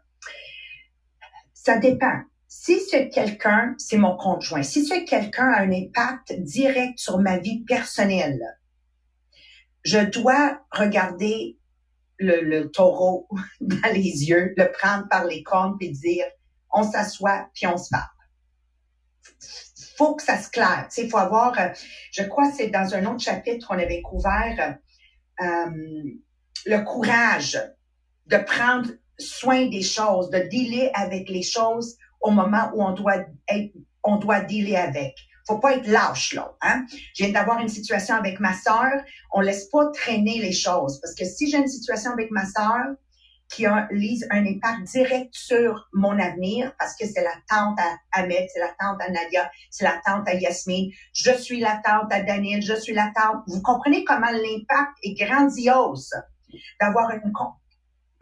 Ça 1.54 1.78
dépend. 1.78 2.22
Si 2.48 2.82
c'est 2.82 3.08
quelqu'un, 3.08 3.76
c'est 3.78 3.98
mon 3.98 4.18
conjoint. 4.18 4.64
Si 4.64 4.86
c'est 4.86 5.06
quelqu'un 5.06 5.50
a 5.54 5.62
un 5.62 5.72
impact 5.72 6.34
direct 6.42 7.00
sur 7.00 7.20
ma 7.20 7.38
vie 7.38 7.64
personnelle, 7.64 8.42
je 9.84 10.00
dois 10.00 10.62
regarder 10.72 11.58
le, 12.22 12.66
taureau 12.66 13.28
dans 13.62 13.94
les 13.94 14.30
yeux, 14.30 14.54
le 14.58 14.72
prendre 14.72 15.08
par 15.10 15.26
les 15.26 15.44
cornes 15.44 15.78
puis 15.78 15.92
dire 15.92 16.26
on 16.74 16.84
s'assoit 16.84 17.50
puis 17.54 17.68
on 17.68 17.78
se 17.78 17.90
parle. 17.90 18.08
Faut 19.98 20.16
que 20.16 20.24
ça 20.24 20.38
se 20.38 20.50
claire. 20.50 20.88
Il 20.98 21.10
faut 21.10 21.18
avoir, 21.18 21.60
euh, 21.60 21.68
je 22.12 22.24
crois 22.24 22.50
que 22.50 22.56
c'est 22.56 22.70
dans 22.70 22.96
un 22.96 23.06
autre 23.06 23.20
chapitre 23.20 23.68
qu'on 23.68 23.78
avait 23.78 24.02
couvert 24.02 24.78
euh, 25.42 26.04
le 26.66 26.78
courage 26.84 27.62
de 28.28 28.38
prendre 28.38 28.90
soin 29.18 29.68
des 29.68 29.84
choses, 29.84 30.30
de 30.30 30.40
dealer 30.40 30.90
avec 30.94 31.30
les 31.30 31.44
choses 31.44 31.98
au 32.22 32.32
moment 32.32 32.72
où 32.74 32.84
on 32.84 32.94
doit 32.94 33.26
être, 33.50 33.74
on 34.04 34.18
doit 34.18 34.42
dealer 34.42 34.78
avec 34.78 35.16
faut 35.48 35.60
pas 35.60 35.76
être 35.76 35.88
lâche 35.88 36.34
là. 36.34 36.54
Hein? 36.62 36.86
Je 37.16 37.24
viens 37.24 37.34
d'avoir 37.34 37.60
une 37.60 37.70
situation 37.70 38.16
avec 38.16 38.40
ma 38.40 38.54
sœur. 38.54 38.92
On 39.32 39.42
laisse 39.42 39.66
pas 39.66 39.90
traîner 39.92 40.40
les 40.40 40.54
choses 40.54 41.00
parce 41.02 41.16
que 41.16 41.26
si 41.26 41.50
j'ai 41.50 41.58
une 41.58 41.68
situation 41.68 42.12
avec 42.12 42.32
ma 42.32 42.46
sœur 42.46 42.96
qui 43.50 43.66
a 43.66 43.88
lise 43.92 44.26
un 44.32 44.46
impact 44.46 44.84
direct 44.84 45.34
sur 45.34 45.90
mon 45.94 46.18
avenir 46.18 46.74
parce 46.80 46.96
que 46.96 47.06
c'est 47.06 47.24
la 47.24 47.34
tante 47.50 47.78
à 47.80 48.20
Ahmed, 48.20 48.48
c'est 48.54 48.62
la 48.62 48.74
tante 48.80 49.02
à 49.02 49.10
Nadia, 49.10 49.52
c'est 49.70 49.84
la 49.84 50.00
tante 50.06 50.28
à 50.28 50.36
Yasmine, 50.36 50.92
je 51.14 51.32
suis 51.32 51.60
la 51.60 51.82
tante 51.84 52.12
à 52.12 52.22
Daniel, 52.22 52.62
je 52.62 52.74
suis 52.74 52.94
la 52.94 53.12
tante. 53.14 53.44
Vous 53.48 53.62
comprenez 53.62 54.06
comment 54.06 54.32
l'impact 54.32 54.98
est 55.04 55.14
grandiose 55.16 56.14
d'avoir 56.80 57.12
une, 57.12 57.34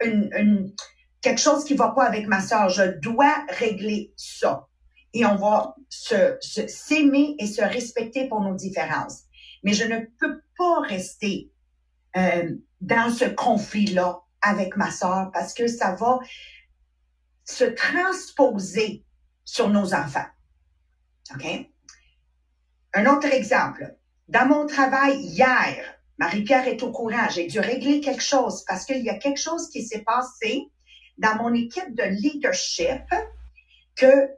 une, 0.02 0.30
une 0.36 0.74
quelque 1.20 1.40
chose 1.40 1.64
qui 1.64 1.74
va 1.74 1.90
pas 1.90 2.04
avec 2.04 2.26
ma 2.26 2.40
sœur. 2.40 2.68
Je 2.68 2.98
dois 2.98 3.34
régler 3.50 4.12
ça 4.16 4.66
et 5.12 5.24
on 5.24 5.36
va 5.36 5.74
se, 5.88 6.36
s'aimer 6.40 7.34
et 7.38 7.46
se 7.46 7.62
respecter 7.62 8.28
pour 8.28 8.40
nos 8.40 8.54
différences. 8.54 9.22
Mais 9.62 9.72
je 9.72 9.84
ne 9.84 10.00
peux 10.18 10.40
pas 10.56 10.80
rester 10.80 11.50
euh, 12.16 12.54
dans 12.80 13.12
ce 13.12 13.24
conflit-là 13.24 14.20
avec 14.40 14.76
ma 14.76 14.90
sœur 14.90 15.30
parce 15.32 15.52
que 15.52 15.66
ça 15.66 15.94
va 15.94 16.18
se 17.44 17.64
transposer 17.64 19.04
sur 19.44 19.68
nos 19.68 19.94
enfants. 19.94 20.26
OK? 21.34 21.66
Un 22.94 23.06
autre 23.06 23.32
exemple. 23.32 23.96
Dans 24.28 24.46
mon 24.46 24.66
travail 24.66 25.18
hier, 25.18 26.00
Marie-Pierre 26.18 26.68
est 26.68 26.82
au 26.82 26.92
courant, 26.92 27.28
j'ai 27.30 27.46
dû 27.46 27.60
régler 27.60 28.00
quelque 28.00 28.22
chose 28.22 28.64
parce 28.66 28.84
qu'il 28.84 29.02
y 29.02 29.10
a 29.10 29.18
quelque 29.18 29.40
chose 29.40 29.68
qui 29.70 29.82
s'est 29.84 30.02
passé 30.02 30.70
dans 31.18 31.36
mon 31.36 31.52
équipe 31.54 31.94
de 31.94 32.04
leadership 32.04 33.02
que 33.96 34.28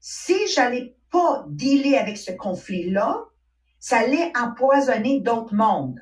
si 0.00 0.36
j'allais 0.54 0.96
pas 1.10 1.44
dealer 1.48 1.96
avec 1.96 2.18
ce 2.18 2.32
conflit-là, 2.32 3.24
ça 3.78 3.98
allait 3.98 4.32
empoisonner 4.36 5.20
d'autres 5.20 5.54
mondes. 5.54 6.00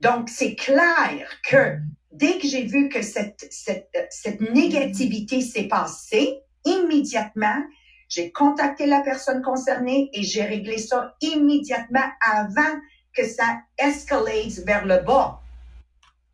Donc, 0.00 0.28
c'est 0.28 0.54
clair 0.54 1.28
que 1.48 1.78
dès 2.12 2.38
que 2.38 2.46
j'ai 2.46 2.64
vu 2.64 2.88
que 2.88 3.02
cette, 3.02 3.46
cette, 3.50 3.90
cette 4.10 4.40
négativité 4.40 5.40
s'est 5.40 5.68
passée, 5.68 6.40
immédiatement, 6.64 7.62
j'ai 8.08 8.32
contacté 8.32 8.86
la 8.86 9.00
personne 9.00 9.42
concernée 9.42 10.10
et 10.12 10.22
j'ai 10.22 10.42
réglé 10.42 10.78
ça 10.78 11.14
immédiatement 11.20 12.08
avant 12.20 12.80
que 13.14 13.26
ça 13.26 13.60
escalate 13.78 14.64
vers 14.66 14.84
le 14.84 14.98
bas. 14.98 15.40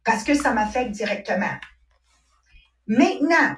Parce 0.05 0.25
que 0.25 0.35
ça 0.35 0.53
m'affecte 0.53 0.93
directement. 0.93 1.55
Maintenant, 2.87 3.57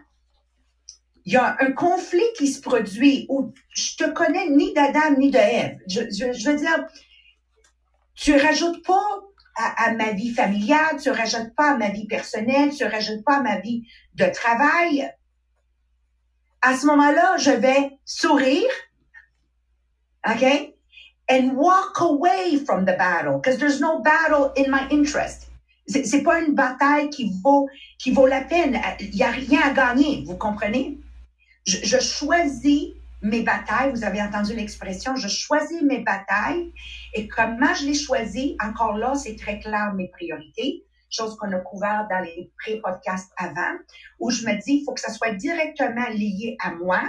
il 1.29 1.33
y 1.33 1.37
a 1.37 1.59
un 1.61 1.73
conflit 1.73 2.25
qui 2.38 2.47
se 2.47 2.59
produit 2.59 3.27
où 3.29 3.53
je 3.69 3.97
te 3.97 4.11
connais 4.12 4.49
ni 4.49 4.73
d'Adam 4.73 5.19
ni 5.19 5.31
de 5.31 5.37
Ève. 5.37 5.79
Je, 5.87 6.49
veux 6.51 6.57
dire, 6.57 6.87
tu 8.14 8.35
rajoutes 8.35 8.83
pas 8.87 9.21
à, 9.55 9.93
ma 9.93 10.12
vie 10.12 10.33
familiale, 10.33 10.97
tu 10.99 11.11
rajoutes 11.11 11.55
pas 11.55 11.73
à 11.73 11.77
ma 11.77 11.91
vie 11.91 12.07
personnelle, 12.07 12.71
tu 12.75 12.83
rajoutes 12.85 13.23
pas 13.25 13.37
à 13.37 13.43
ma 13.43 13.61
vie 13.61 13.87
de 14.14 14.25
travail. 14.33 15.12
À 16.62 16.75
ce 16.79 16.87
moment-là, 16.87 17.37
je 17.37 17.51
vais 17.51 17.99
sourire, 18.07 18.71
OK? 20.27 20.73
And 21.31 21.57
walk 21.57 22.01
away 22.01 22.57
from 22.64 22.87
the 22.87 22.97
battle, 22.97 23.35
because 23.35 23.59
there's 23.59 23.83
no 23.83 24.01
battle 24.01 24.51
in 24.57 24.71
my 24.71 24.88
interest. 24.91 25.51
C'est 25.88 26.23
pas 26.23 26.41
une 26.41 26.55
bataille 26.55 27.11
qui 27.11 27.35
vaut, 27.45 27.69
qui 27.99 28.12
vaut 28.12 28.27
la 28.27 28.41
peine. 28.41 28.81
Il 28.99 29.14
y 29.14 29.23
a 29.23 29.31
rien 29.31 29.61
à 29.61 29.71
gagner, 29.73 30.25
vous 30.27 30.37
comprenez? 30.37 30.99
Je, 31.68 31.98
choisis 32.00 32.94
mes 33.20 33.42
batailles. 33.42 33.90
Vous 33.90 34.04
avez 34.04 34.22
entendu 34.22 34.54
l'expression, 34.54 35.16
je 35.16 35.28
choisis 35.28 35.83
mes 35.83 36.00
batailles. 36.00 36.72
Et 37.14 37.28
comment 37.28 37.74
je 37.74 37.85
les 37.85 37.94
choisis, 37.94 38.52
encore 38.62 38.96
là, 38.96 39.14
c'est 39.14 39.37
très 39.37 39.61
clair 39.61 39.92
mes 39.94 40.09
priorités, 40.09 40.85
chose 41.11 41.37
qu'on 41.37 41.52
a 41.52 41.59
couvert 41.59 42.07
dans 42.11 42.20
les 42.20 42.50
pré-podcasts 42.59 43.33
avant, 43.37 43.76
où 44.18 44.31
je 44.31 44.46
me 44.46 44.54
dis, 44.62 44.78
il 44.78 44.85
faut 44.85 44.94
que 44.94 45.00
ça 45.00 45.12
soit 45.12 45.33
directement 45.33 46.09
lié 46.11 46.57
à 46.61 46.72
moi, 46.72 47.02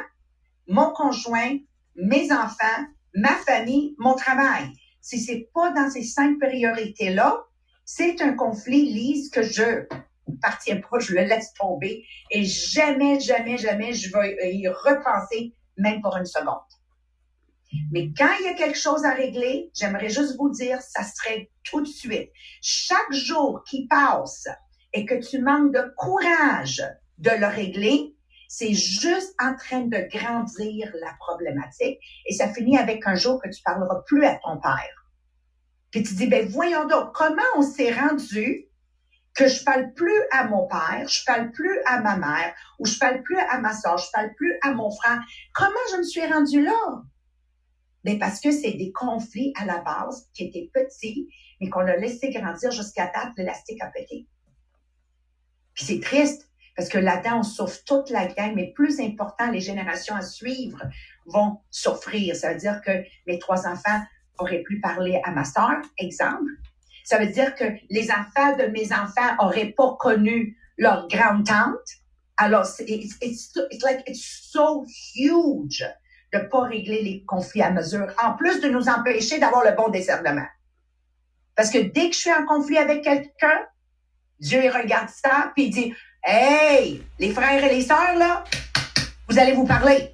mon 0.67 0.91
conjoint, 0.91 1.57
mes 1.95 2.31
enfants, 2.31 2.85
ma 3.15 3.35
famille, 3.35 3.95
mon 3.97 4.15
travail. 4.15 4.69
Si 5.01 5.19
c'est 5.19 5.49
pas 5.53 5.71
dans 5.71 5.89
ces 5.89 6.03
cinq 6.03 6.37
priorités-là, 6.39 7.43
c'est 7.85 8.21
un 8.21 8.33
conflit, 8.33 8.91
Lise, 8.91 9.29
que 9.29 9.41
je 9.41 9.87
partir 10.37 10.81
pas, 10.81 10.99
je 10.99 11.13
le 11.13 11.23
laisse 11.23 11.53
tomber 11.53 12.05
et 12.31 12.43
jamais, 12.45 13.19
jamais, 13.19 13.57
jamais 13.57 13.93
je 13.93 14.11
vais 14.11 14.55
y 14.55 14.67
repenser, 14.67 15.53
même 15.77 16.01
pour 16.01 16.15
une 16.17 16.25
seconde. 16.25 16.57
Mais 17.91 18.11
quand 18.17 18.29
il 18.39 18.45
y 18.45 18.47
a 18.47 18.53
quelque 18.53 18.77
chose 18.77 19.05
à 19.05 19.13
régler, 19.13 19.69
j'aimerais 19.75 20.09
juste 20.09 20.37
vous 20.37 20.49
dire, 20.49 20.81
ça 20.81 21.03
serait 21.03 21.49
tout 21.63 21.81
de 21.81 21.87
suite. 21.87 22.31
Chaque 22.61 23.11
jour 23.11 23.63
qui 23.69 23.87
passe 23.87 24.47
et 24.93 25.05
que 25.05 25.15
tu 25.15 25.39
manques 25.39 25.73
de 25.73 25.93
courage 25.95 26.83
de 27.19 27.29
le 27.29 27.47
régler, 27.47 28.15
c'est 28.47 28.73
juste 28.73 29.35
en 29.39 29.55
train 29.55 29.81
de 29.81 30.09
grandir 30.11 30.91
la 30.99 31.13
problématique 31.19 31.99
et 32.25 32.33
ça 32.33 32.51
finit 32.51 32.77
avec 32.77 33.05
un 33.05 33.13
jour 33.13 33.39
que 33.39 33.49
tu 33.49 33.61
parleras 33.61 34.01
plus 34.07 34.25
à 34.25 34.39
ton 34.43 34.59
père. 34.59 35.05
Puis 35.91 36.03
tu 36.03 36.15
dis, 36.15 36.27
ben 36.27 36.47
voyons 36.47 36.87
donc, 36.87 37.13
comment 37.13 37.41
on 37.55 37.61
s'est 37.61 37.91
rendu 37.91 38.68
que 39.39 39.47
je 39.47 39.63
parle 39.63 39.93
plus 39.93 40.21
à 40.32 40.43
mon 40.43 40.67
père, 40.67 41.08
je 41.08 41.23
parle 41.23 41.52
plus 41.52 41.80
à 41.86 42.02
ma 42.02 42.17
mère, 42.17 42.54
ou 42.78 42.86
je 42.86 42.99
parle 42.99 43.23
plus 43.23 43.38
à 43.38 43.58
ma 43.60 43.73
soeur, 43.73 43.97
je 43.97 44.12
parle 44.12 44.34
plus 44.36 44.54
à 44.62 44.73
mon 44.73 44.91
frère. 44.91 45.21
Comment 45.54 45.80
je 45.93 45.97
me 45.99 46.04
suis 46.04 46.25
rendue 46.25 46.62
là? 46.62 47.04
Ben, 48.04 48.19
parce 48.19 48.41
que 48.41 48.52
c'est 48.52 48.73
des 48.73 48.91
conflits 48.91 49.54
à 49.56 49.63
la 49.63 49.78
base 49.78 50.30
qui 50.34 50.43
étaient 50.43 50.69
petits, 50.73 51.30
mais 51.62 51.69
qu'on 51.69 51.88
a 51.88 51.95
laissé 51.95 52.32
grandir 52.32 52.71
jusqu'à 52.71 53.06
date, 53.06 53.32
l'élastique 53.38 53.82
a 53.82 53.88
pété. 53.88 54.28
Puis 55.73 55.86
c'est 55.86 56.02
triste, 56.02 56.49
parce 56.75 56.89
que 56.89 56.97
là-dedans, 56.97 57.39
on 57.39 57.43
souffre 57.43 57.80
toute 57.86 58.10
la 58.10 58.28
gang, 58.28 58.54
mais 58.54 58.73
plus 58.73 58.99
important, 58.99 59.52
les 59.52 59.62
générations 59.62 60.15
à 60.15 60.21
suivre 60.21 60.84
vont 61.28 61.62
souffrir. 61.69 62.36
Ça 62.36 62.52
veut 62.52 62.60
dire 62.60 62.82
que 62.82 62.91
mes 63.25 63.39
trois 63.39 63.67
enfants 63.67 64.02
auraient 64.38 64.63
pu 64.63 64.82
parler 64.82 65.21
à 65.23 65.32
ma 65.32 65.45
soeur, 65.45 65.78
exemple, 65.97 66.52
ça 67.03 67.17
veut 67.17 67.27
dire 67.27 67.55
que 67.55 67.65
les 67.89 68.09
enfants 68.12 68.55
de 68.57 68.67
mes 68.67 68.91
enfants 68.93 69.35
auraient 69.39 69.73
pas 69.75 69.95
connu 69.99 70.57
leur 70.77 71.07
grande-tante. 71.07 71.77
Alors, 72.38 72.65
it's, 72.79 73.15
it's, 73.21 73.51
it's 73.71 73.83
like, 73.83 74.01
it's 74.07 74.49
so 74.51 74.85
huge 75.15 75.83
de 76.31 76.39
pas 76.39 76.62
régler 76.62 77.01
les 77.01 77.23
conflits 77.25 77.62
à 77.62 77.71
mesure, 77.71 78.13
en 78.23 78.33
plus 78.33 78.62
de 78.62 78.69
nous 78.69 78.88
empêcher 78.88 79.39
d'avoir 79.39 79.63
le 79.63 79.75
bon 79.75 79.89
discernement. 79.89 80.45
Parce 81.55 81.71
que 81.71 81.79
dès 81.79 82.09
que 82.09 82.15
je 82.15 82.19
suis 82.19 82.31
en 82.31 82.45
conflit 82.45 82.77
avec 82.77 83.03
quelqu'un, 83.03 83.65
Dieu 84.39 84.62
regarde 84.71 85.09
ça 85.09 85.51
puis 85.55 85.69
dit 85.69 85.93
Hey, 86.23 87.03
les 87.17 87.31
frères 87.31 87.63
et 87.63 87.69
les 87.69 87.81
sœurs 87.81 88.15
là, 88.15 88.43
vous 89.27 89.38
allez 89.38 89.53
vous 89.53 89.65
parler. 89.65 90.13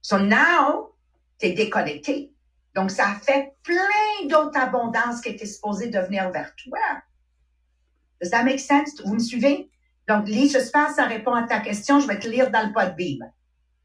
So 0.00 0.18
now, 0.18 0.94
t'es 1.38 1.52
déconnecté. 1.52 2.32
Donc, 2.74 2.90
ça 2.90 3.16
fait 3.22 3.54
plein 3.62 4.28
d'autres 4.28 4.58
abondances 4.58 5.20
qui 5.20 5.30
étaient 5.30 5.46
supposées 5.46 5.88
de 5.88 5.98
venir 5.98 6.30
vers 6.30 6.54
toi. 6.56 6.78
Does 8.20 8.30
that 8.30 8.44
make 8.44 8.60
sense? 8.60 9.00
Vous 9.04 9.14
me 9.14 9.18
suivez? 9.18 9.70
Donc, 10.08 10.28
Lise, 10.28 10.52
j'espère 10.52 10.88
que 10.88 10.94
ça 10.94 11.06
répond 11.06 11.34
à 11.34 11.46
ta 11.46 11.60
question. 11.60 12.00
Je 12.00 12.06
vais 12.06 12.18
te 12.18 12.28
lire 12.28 12.50
dans 12.50 12.66
le 12.66 12.72
pod 12.72 12.94
Bible. 12.96 13.24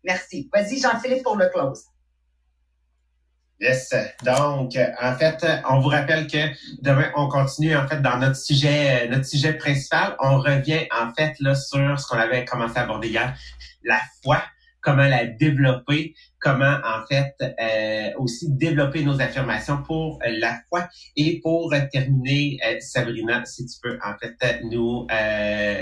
Merci. 0.04 0.50
Vas-y, 0.54 0.80
Jean-Philippe, 0.80 1.24
pour 1.24 1.36
le 1.36 1.50
close. 1.50 1.86
Yes. 3.60 3.95
Donc, 4.24 4.78
en 5.02 5.15
fait, 5.15 5.45
on 5.69 5.80
vous 5.80 5.88
rappelle 5.88 6.28
que 6.28 6.50
demain, 6.82 7.10
on 7.15 7.30
continue, 7.30 7.76
en 7.76 7.88
fait, 7.88 8.02
dans 8.02 8.17
notre 8.17 8.36
sujet, 8.36 9.08
notre 9.08 9.26
sujet 9.26 9.54
principal. 9.54 10.15
On 10.19 10.39
revient, 10.39 10.88
en 10.91 11.13
fait, 11.13 11.34
là, 11.39 11.56
sur 11.56 12.00
ce 12.00 12.06
qu'on 12.08 12.17
avait 12.17 12.43
commencé 12.45 12.78
à 12.78 12.82
aborder 12.82 13.08
hier, 13.08 13.36
la 13.84 14.00
foi 14.24 14.43
comment 14.86 15.08
la 15.08 15.26
développer, 15.26 16.13
comment 16.46 16.78
en 16.84 17.06
fait 17.08 17.36
euh, 17.42 18.12
aussi 18.20 18.52
développer 18.52 19.04
nos 19.04 19.20
affirmations 19.20 19.82
pour 19.82 20.20
euh, 20.24 20.30
la 20.38 20.60
foi. 20.70 20.88
Et 21.16 21.40
pour 21.42 21.74
terminer, 21.92 22.60
euh, 22.66 22.80
Sabrina, 22.80 23.44
si 23.46 23.66
tu 23.66 23.80
peux 23.82 23.98
en 24.04 24.14
fait 24.20 24.62
nous 24.64 25.08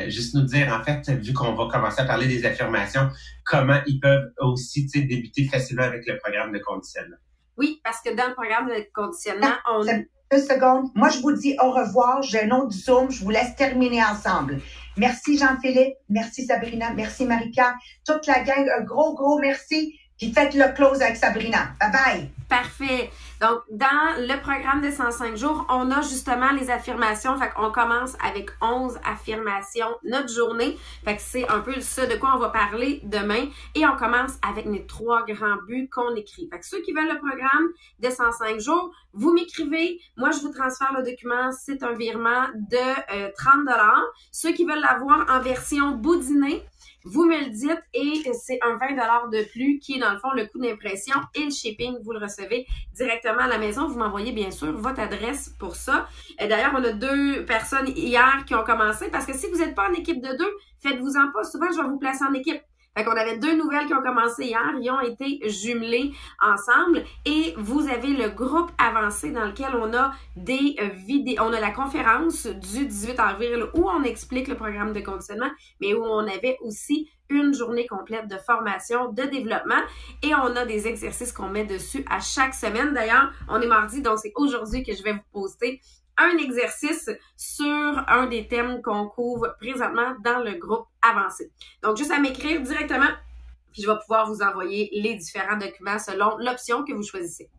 juste 0.07 0.35
nous 0.35 0.43
dire 0.43 0.73
en 0.73 0.83
fait, 0.83 1.09
vu 1.09 1.33
qu'on 1.33 1.53
va 1.53 1.67
commencer 1.69 2.01
à 2.01 2.05
parler 2.05 2.27
des 2.27 2.45
affirmations, 2.45 3.09
comment 3.45 3.79
ils 3.87 3.99
peuvent 3.99 4.31
aussi 4.39 4.87
débuter 4.87 5.45
facilement 5.45 5.83
avec 5.83 6.07
le 6.07 6.17
programme 6.17 6.53
de 6.53 6.59
conditionnement. 6.59 7.17
Oui, 7.57 7.81
parce 7.83 8.01
que 8.01 8.15
dans 8.15 8.29
le 8.29 8.33
programme 8.33 8.67
de 8.67 8.87
conditionnement, 8.93 9.53
ah, 9.65 9.77
on 9.77 9.85
deux 10.31 10.41
secondes. 10.41 10.89
Moi, 10.95 11.09
je 11.09 11.19
vous 11.19 11.33
dis 11.33 11.55
au 11.61 11.71
revoir. 11.71 12.23
J'ai 12.23 12.43
un 12.43 12.51
autre 12.51 12.71
Zoom. 12.71 13.11
Je 13.11 13.23
vous 13.23 13.29
laisse 13.29 13.55
terminer 13.55 14.03
ensemble. 14.03 14.59
Merci 14.97 15.37
Jean-Philippe, 15.39 15.95
merci 16.07 16.45
Sabrina, 16.45 16.93
merci 16.93 17.25
Marika, 17.25 17.75
toute 18.05 18.27
la 18.27 18.43
gang, 18.43 18.69
un 18.77 18.83
gros, 18.83 19.15
gros 19.15 19.39
merci. 19.39 19.97
Faites 20.31 20.53
le 20.53 20.73
close 20.75 21.01
avec 21.01 21.17
Sabrina. 21.17 21.69
Bye 21.79 21.91
bye. 21.91 22.29
Parfait. 22.47 23.09
Donc, 23.41 23.61
dans 23.71 24.15
le 24.19 24.39
programme 24.41 24.81
de 24.81 24.91
105 24.91 25.35
jours, 25.35 25.65
on 25.69 25.91
a 25.91 26.01
justement 26.01 26.51
les 26.51 26.69
affirmations. 26.69 27.37
Fait 27.37 27.49
qu'on 27.49 27.71
commence 27.71 28.15
avec 28.23 28.51
11 28.61 28.99
affirmations 29.03 29.87
notre 30.03 30.31
journée. 30.31 30.77
Fait 31.03 31.15
que 31.15 31.21
c'est 31.21 31.47
un 31.49 31.59
peu 31.59 31.81
ça 31.81 32.05
de 32.05 32.15
quoi 32.15 32.33
on 32.35 32.39
va 32.39 32.49
parler 32.49 33.01
demain. 33.03 33.47
Et 33.75 33.85
on 33.85 33.97
commence 33.97 34.33
avec 34.47 34.65
les 34.65 34.85
trois 34.85 35.25
grands 35.25 35.57
buts 35.67 35.89
qu'on 35.91 36.15
écrit. 36.15 36.47
Fait 36.51 36.59
que 36.59 36.65
ceux 36.65 36.81
qui 36.81 36.93
veulent 36.93 37.11
le 37.11 37.17
programme 37.17 37.67
de 37.99 38.09
105 38.09 38.59
jours, 38.59 38.91
vous 39.13 39.33
m'écrivez. 39.33 39.99
Moi, 40.15 40.31
je 40.31 40.39
vous 40.39 40.53
transfère 40.53 40.93
le 40.95 41.03
document. 41.03 41.51
C'est 41.51 41.83
un 41.83 41.93
virement 41.93 42.45
de 42.53 43.31
30 43.33 43.53
euh, 43.55 43.59
dollars. 43.59 44.03
Ceux 44.31 44.53
qui 44.53 44.63
veulent 44.63 44.79
l'avoir 44.79 45.25
en 45.29 45.41
version 45.41 45.91
boudinée, 45.91 46.63
vous 47.05 47.25
me 47.25 47.37
le 47.37 47.49
dites 47.49 47.83
et 47.93 48.23
c'est 48.33 48.59
un 48.61 48.75
20 48.77 49.29
de 49.29 49.43
plus 49.51 49.79
qui 49.79 49.95
est 49.95 49.99
dans 49.99 50.11
le 50.11 50.19
fond 50.19 50.31
le 50.33 50.45
coût 50.47 50.59
d'impression 50.59 51.15
et 51.35 51.45
le 51.45 51.51
shipping. 51.51 51.97
Vous 52.03 52.11
le 52.11 52.19
recevez 52.19 52.65
directement 52.93 53.41
à 53.41 53.47
la 53.47 53.57
maison. 53.57 53.87
Vous 53.87 53.99
m'envoyez 53.99 54.31
bien 54.31 54.51
sûr 54.51 54.71
votre 54.71 54.99
adresse 54.99 55.49
pour 55.59 55.75
ça. 55.75 56.07
D'ailleurs, 56.39 56.73
on 56.75 56.83
a 56.83 56.91
deux 56.91 57.45
personnes 57.45 57.87
hier 57.89 58.43
qui 58.45 58.55
ont 58.55 58.63
commencé 58.63 59.09
parce 59.09 59.25
que 59.25 59.33
si 59.33 59.47
vous 59.47 59.57
n'êtes 59.57 59.75
pas 59.75 59.89
en 59.89 59.93
équipe 59.93 60.21
de 60.21 60.37
deux, 60.37 60.51
faites-vous 60.81 61.17
en 61.17 61.31
pas. 61.31 61.43
Souvent, 61.43 61.67
je 61.71 61.81
vais 61.81 61.87
vous 61.87 61.99
placer 61.99 62.23
en 62.23 62.33
équipe. 62.33 62.61
Fait 62.95 63.03
qu'on 63.03 63.11
avait 63.11 63.37
deux 63.37 63.57
nouvelles 63.57 63.87
qui 63.87 63.93
ont 63.95 64.03
commencé 64.03 64.45
hier, 64.45 64.71
ils 64.79 64.91
ont 64.91 64.99
été 64.99 65.49
jumelées 65.49 66.11
ensemble. 66.39 67.03
Et 67.25 67.55
vous 67.57 67.87
avez 67.89 68.09
le 68.09 68.29
groupe 68.29 68.71
avancé 68.77 69.31
dans 69.31 69.45
lequel 69.45 69.75
on 69.75 69.93
a 69.95 70.11
des 70.35 70.75
vidéos, 71.07 71.41
on 71.41 71.53
a 71.53 71.59
la 71.59 71.71
conférence 71.71 72.45
du 72.45 72.85
18 72.85 73.19
avril 73.19 73.65
où 73.73 73.89
on 73.89 74.03
explique 74.03 74.47
le 74.47 74.55
programme 74.55 74.93
de 74.93 74.99
conditionnement, 74.99 75.49
mais 75.81 75.95
où 75.95 76.03
on 76.03 76.27
avait 76.27 76.57
aussi 76.61 77.09
une 77.29 77.53
journée 77.55 77.87
complète 77.87 78.27
de 78.27 78.37
formation, 78.37 79.11
de 79.11 79.23
développement. 79.23 79.81
Et 80.21 80.35
on 80.35 80.55
a 80.55 80.65
des 80.65 80.87
exercices 80.87 81.31
qu'on 81.31 81.49
met 81.49 81.65
dessus 81.65 82.05
à 82.11 82.19
chaque 82.19 82.53
semaine. 82.53 82.93
D'ailleurs, 82.93 83.31
on 83.49 83.59
est 83.59 83.67
mardi, 83.67 84.03
donc 84.03 84.19
c'est 84.19 84.33
aujourd'hui 84.35 84.83
que 84.83 84.93
je 84.93 85.01
vais 85.01 85.13
vous 85.13 85.41
poster 85.41 85.81
un 86.17 86.37
exercice 86.37 87.09
sur 87.37 88.03
un 88.07 88.27
des 88.27 88.47
thèmes 88.47 88.81
qu'on 88.81 89.07
couvre 89.07 89.55
présentement 89.59 90.15
dans 90.23 90.39
le 90.39 90.53
groupe 90.53 90.87
avancé. 91.01 91.51
Donc, 91.81 91.97
juste 91.97 92.11
à 92.11 92.19
m'écrire 92.19 92.61
directement, 92.61 93.11
puis 93.71 93.81
je 93.81 93.89
vais 93.89 93.97
pouvoir 93.99 94.27
vous 94.27 94.41
envoyer 94.41 94.89
les 94.93 95.15
différents 95.15 95.57
documents 95.57 95.99
selon 95.99 96.37
l'option 96.37 96.83
que 96.83 96.93
vous 96.93 97.03
choisissez. 97.03 97.49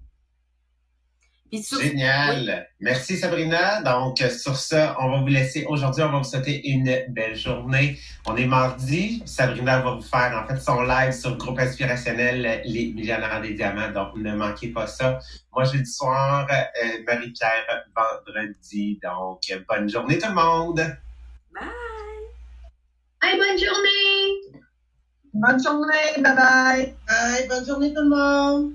Génial. 1.53 2.69
Merci 2.81 3.17
Sabrina. 3.17 3.83
Donc 3.83 4.19
sur 4.19 4.57
ça, 4.57 4.97
on 5.01 5.11
va 5.11 5.21
vous 5.21 5.29
laisser 5.29 5.65
aujourd'hui. 5.69 6.03
On 6.03 6.11
va 6.11 6.19
vous 6.19 6.25
souhaiter 6.25 6.69
une 6.69 7.05
belle 7.09 7.37
journée. 7.37 7.99
On 8.27 8.37
est 8.37 8.47
mardi. 8.47 9.23
Sabrina 9.25 9.81
va 9.81 9.93
vous 9.93 10.03
faire 10.03 10.43
en 10.43 10.49
fait 10.49 10.61
son 10.61 10.83
live 10.83 11.13
sur 11.13 11.31
le 11.31 11.37
groupe 11.37 11.59
inspirationnel 11.59 12.63
Les 12.65 12.93
Millionnaires 12.93 13.41
des 13.41 13.55
Diamants. 13.55 13.93
Donc 13.93 14.17
ne 14.17 14.35
manquez 14.35 14.69
pas 14.69 14.87
ça. 14.87 15.21
Moi 15.53 15.65
jeudi 15.65 15.91
soir, 15.91 16.49
euh, 16.51 16.89
Marie-Pierre 17.07 17.85
vendredi. 17.95 18.99
Donc 19.03 19.41
bonne 19.69 19.89
journée 19.89 20.19
tout 20.19 20.29
le 20.29 20.35
monde. 20.35 20.77
Bye. 21.55 21.63
Hey, 23.23 23.39
bonne 23.39 23.59
journée. 23.59 24.61
Bonne 25.33 25.63
journée. 25.63 26.23
Bye 26.23 26.37
bye. 26.37 26.95
Bye. 27.07 27.49
Bonne 27.49 27.67
journée 27.67 27.95
tout 27.95 28.03
le 28.03 28.09
monde. 28.09 28.73